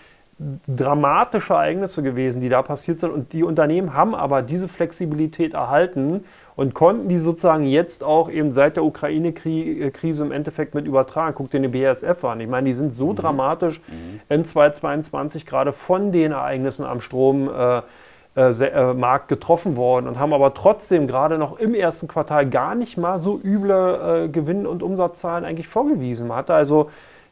dramatische 0.68 1.54
Ereignisse 1.54 2.04
gewesen, 2.04 2.42
die 2.42 2.50
da 2.50 2.62
passiert 2.62 3.00
sind. 3.00 3.12
Und 3.12 3.34
die 3.34 3.44
Unternehmen 3.44 3.94
haben 3.96 4.14
aber 4.16 4.42
diese 4.42 4.68
Flexibilität 4.68 5.54
erhalten 5.54 6.24
und 6.56 6.74
konnten 6.74 7.10
die 7.10 7.20
sozusagen 7.20 7.64
jetzt 7.64 8.04
auch 8.04 8.30
eben 8.30 8.52
seit 8.52 8.76
der 8.76 8.84
Ukraine-Krise 8.84 10.24
im 10.24 10.32
Endeffekt 10.32 10.76
mit 10.76 10.86
übertragen. 10.86 11.34
Guck 11.36 11.52
dir 11.52 11.60
den 11.60 11.72
BASF 11.72 12.24
an. 12.24 12.40
Ich 12.40 12.48
meine, 12.48 12.68
die 12.68 12.74
sind 12.74 12.94
so 12.94 13.12
mhm. 13.12 13.16
dramatisch 13.16 13.82
mhm. 13.88 14.20
in 14.30 14.46
2022 14.46 15.46
gerade 15.46 15.74
von 15.74 16.12
den 16.12 16.32
Ereignissen 16.32 16.86
am 16.86 17.02
Strom. 17.02 17.50
Äh, 17.50 17.82
äh, 18.34 18.50
äh, 18.50 18.94
Markt 18.94 19.28
getroffen 19.28 19.76
worden 19.76 20.08
und 20.08 20.18
haben 20.18 20.32
aber 20.32 20.54
trotzdem 20.54 21.06
gerade 21.06 21.38
noch 21.38 21.60
im 21.60 21.74
ersten 21.74 22.08
Quartal 22.08 22.50
gar 22.50 22.76
nicht 22.76 22.98
mal 22.98 23.20
so 23.20 23.38
üble 23.38 24.28
äh, 24.28 24.30
Gewinn- 24.30 24.66
und 24.66 24.82
Umsatzzahlen 24.82 25.44
eigentlich 25.44 25.68
vorgewiesen. 25.68 26.30
Man 26.30 26.38
hatte 26.38 26.54
also 26.54 26.90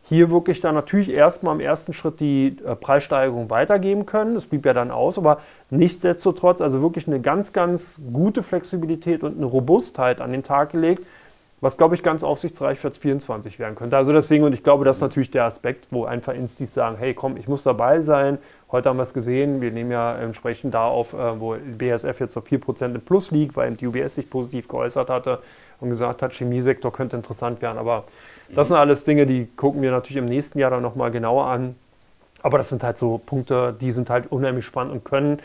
hier 0.10 0.32
wirklich 0.32 0.60
dann 0.60 0.74
natürlich 0.74 1.12
erstmal 1.12 1.54
im 1.54 1.62
ersten 1.62 1.94
Schritt 1.94 2.20
die 2.20 2.58
äh, 2.66 2.76
Preissteigerung 2.76 3.52
weitergeben 3.52 4.08
können. 4.08 4.34
Das 4.34 4.46
blieb 4.46 4.66
ja 4.66 4.74
dann 4.74 4.90
aus, 4.90 5.20
aber 5.20 5.40
nichtsdestotrotz 5.70 6.62
also 6.62 6.82
wirklich 6.82 7.08
eine 7.08 7.22
ganz, 7.22 7.54
ganz 7.54 8.00
gute 8.12 8.42
Flexibilität 8.42 9.24
und 9.24 9.38
eine 9.38 9.46
Robustheit 9.46 10.20
an 10.20 10.32
den 10.32 10.42
Tag 10.42 10.72
gelegt, 10.72 11.04
was, 11.62 11.78
glaube 11.78 11.94
ich, 11.94 12.02
ganz 12.02 12.24
aufsichtsreich 12.24 12.80
für 12.80 12.92
2024 12.92 13.60
werden 13.60 13.76
könnte. 13.76 13.98
Also 13.98 14.12
deswegen, 14.12 14.46
und 14.46 14.54
ich 14.54 14.64
glaube, 14.64 14.84
das 14.84 14.98
ist 14.98 15.02
natürlich 15.02 15.30
der 15.30 15.44
Aspekt, 15.44 15.88
wo 15.92 16.06
einfach 16.06 16.34
Instis 16.34 16.74
sagen, 16.74 16.96
hey, 16.98 17.14
komm, 17.14 17.38
ich 17.38 17.48
muss 17.48 17.64
dabei 17.64 18.02
sein. 18.02 18.40
Heute 18.72 18.90
haben 18.90 18.98
wir 18.98 19.04
es 19.04 19.14
gesehen, 19.14 19.62
wir 19.62 19.70
nehmen 19.70 19.92
ja 19.92 20.18
entsprechend 20.18 20.74
da 20.74 20.86
auf, 20.88 21.14
äh, 21.14 21.40
wo 21.40 21.56
BSF 21.56 22.20
jetzt 22.20 22.36
auf 22.36 22.48
4% 22.48 22.96
im 22.96 23.02
Plus 23.02 23.30
liegt, 23.30 23.56
weil 23.58 23.74
die 23.74 23.86
UBS 23.86 24.16
sich 24.16 24.30
positiv 24.30 24.68
geäußert 24.70 25.10
hatte 25.10 25.40
und 25.80 25.90
gesagt 25.90 26.22
hat, 26.22 26.34
Chemiesektor 26.34 26.92
könnte 26.92 27.16
interessant 27.16 27.62
werden. 27.62 27.78
Aber 27.78 28.06
das 28.54 28.68
sind 28.68 28.78
alles 28.78 29.04
Dinge, 29.04 29.26
die 29.26 29.48
gucken 29.56 29.82
wir 29.82 29.92
natürlich 29.92 30.18
im 30.18 30.26
nächsten 30.26 30.60
Jahr 30.60 30.72
dann 30.72 30.82
nochmal 30.82 31.12
genauer 31.12 31.46
an. 31.46 31.76
Aber 32.42 32.58
das 32.58 32.70
sind 32.70 32.84
halt 32.84 32.98
so 32.98 33.18
Punkte, 33.18 33.76
die 33.80 33.92
sind 33.92 34.10
halt 34.10 34.32
unheimlich 34.32 34.66
spannend 34.66 34.94
und 34.94 35.06
können 35.06 35.40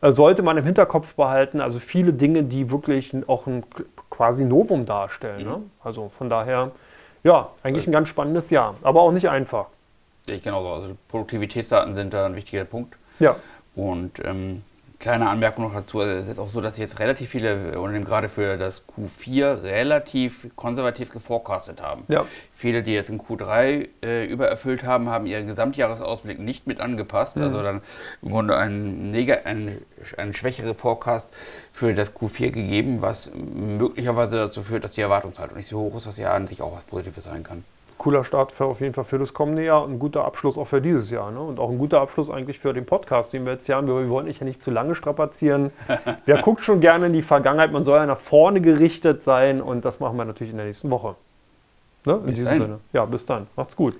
äh, 0.00 0.12
sollte 0.12 0.42
man 0.42 0.56
im 0.56 0.64
Hinterkopf 0.64 1.14
behalten. 1.14 1.60
Also 1.60 1.78
viele 1.78 2.12
Dinge, 2.12 2.42
die 2.42 2.70
wirklich 2.70 3.12
auch 3.26 3.46
ein 3.46 3.64
quasi 4.10 4.44
Novum 4.44 4.86
darstellen. 4.86 5.44
Mhm. 5.44 5.50
Ne? 5.50 5.62
Also 5.82 6.10
von 6.16 6.28
daher, 6.28 6.72
ja, 7.22 7.50
eigentlich 7.62 7.86
ein 7.86 7.92
ganz 7.92 8.08
spannendes 8.08 8.50
Jahr, 8.50 8.76
aber 8.82 9.00
auch 9.00 9.12
nicht 9.12 9.28
einfach. 9.28 9.66
Ich 10.28 10.42
genauso. 10.42 10.68
Also 10.68 10.96
Produktivitätsdaten 11.08 11.94
sind 11.94 12.12
da 12.14 12.26
ein 12.26 12.36
wichtiger 12.36 12.64
Punkt. 12.64 12.96
Ja. 13.18 13.36
Und 13.74 14.22
ähm, 14.24 14.62
kleine 15.04 15.28
Anmerkung 15.28 15.64
noch 15.66 15.74
dazu, 15.74 16.00
es 16.00 16.26
ist 16.28 16.38
auch 16.38 16.48
so, 16.48 16.62
dass 16.62 16.78
jetzt 16.78 16.98
relativ 16.98 17.28
viele 17.28 17.78
Unternehmen 17.78 18.06
gerade 18.06 18.30
für 18.30 18.56
das 18.56 18.84
Q4 18.88 19.62
relativ 19.62 20.48
konservativ 20.56 21.10
geforecastet 21.10 21.82
haben. 21.82 22.04
Ja. 22.08 22.24
Viele, 22.54 22.82
die 22.82 22.94
jetzt 22.94 23.10
in 23.10 23.20
Q3 23.20 23.88
äh, 24.02 24.24
übererfüllt 24.24 24.82
haben, 24.84 25.10
haben 25.10 25.26
ihren 25.26 25.46
Gesamtjahresausblick 25.46 26.38
nicht 26.38 26.66
mit 26.66 26.80
angepasst. 26.80 27.36
Mhm. 27.36 27.42
Also 27.42 27.62
dann 27.62 27.82
im 28.22 28.30
Grunde 28.30 28.56
einen, 28.56 29.14
einen, 29.44 29.82
einen 30.16 30.32
schwächeren 30.32 30.74
Forecast 30.74 31.28
für 31.70 31.92
das 31.92 32.14
Q4 32.14 32.50
gegeben, 32.52 33.02
was 33.02 33.30
möglicherweise 33.34 34.36
dazu 34.36 34.62
führt, 34.62 34.84
dass 34.84 34.92
die 34.92 35.02
Erwartungshaltung 35.02 35.58
nicht 35.58 35.68
so 35.68 35.80
hoch 35.80 35.96
ist, 35.98 36.06
was 36.06 36.16
ja 36.16 36.32
an 36.32 36.46
sich 36.46 36.62
auch 36.62 36.74
was 36.74 36.84
Positives 36.84 37.24
sein 37.24 37.42
kann 37.42 37.62
cooler 37.98 38.24
Start 38.24 38.52
für 38.52 38.64
auf 38.64 38.80
jeden 38.80 38.94
Fall 38.94 39.04
für 39.04 39.18
das 39.18 39.34
kommende 39.34 39.64
Jahr 39.64 39.84
und 39.84 39.92
ein 39.92 39.98
guter 39.98 40.24
Abschluss 40.24 40.58
auch 40.58 40.66
für 40.66 40.80
dieses 40.80 41.10
Jahr. 41.10 41.30
Ne? 41.30 41.40
Und 41.40 41.58
auch 41.58 41.70
ein 41.70 41.78
guter 41.78 42.00
Abschluss 42.00 42.30
eigentlich 42.30 42.58
für 42.58 42.72
den 42.72 42.86
Podcast, 42.86 43.32
den 43.32 43.44
wir 43.44 43.52
jetzt 43.52 43.66
hier 43.66 43.76
haben. 43.76 43.86
Wir, 43.86 43.96
wir 43.98 44.08
wollen 44.08 44.26
dich 44.26 44.40
ja 44.40 44.44
nicht 44.44 44.62
zu 44.62 44.70
lange 44.70 44.94
strapazieren. 44.94 45.70
Wer 46.26 46.38
guckt 46.42 46.62
schon 46.64 46.80
gerne 46.80 47.06
in 47.06 47.12
die 47.12 47.22
Vergangenheit? 47.22 47.72
Man 47.72 47.84
soll 47.84 47.98
ja 47.98 48.06
nach 48.06 48.20
vorne 48.20 48.60
gerichtet 48.60 49.22
sein 49.22 49.60
und 49.60 49.84
das 49.84 50.00
machen 50.00 50.16
wir 50.16 50.24
natürlich 50.24 50.52
in 50.52 50.56
der 50.56 50.66
nächsten 50.66 50.90
Woche. 50.90 51.14
Ne? 52.04 52.14
In 52.14 52.22
bis 52.22 52.34
diesem 52.34 52.44
dahin. 52.46 52.62
Sinne. 52.62 52.80
Ja, 52.92 53.04
bis 53.04 53.26
dann. 53.26 53.46
Macht's 53.56 53.76
gut. 53.76 53.94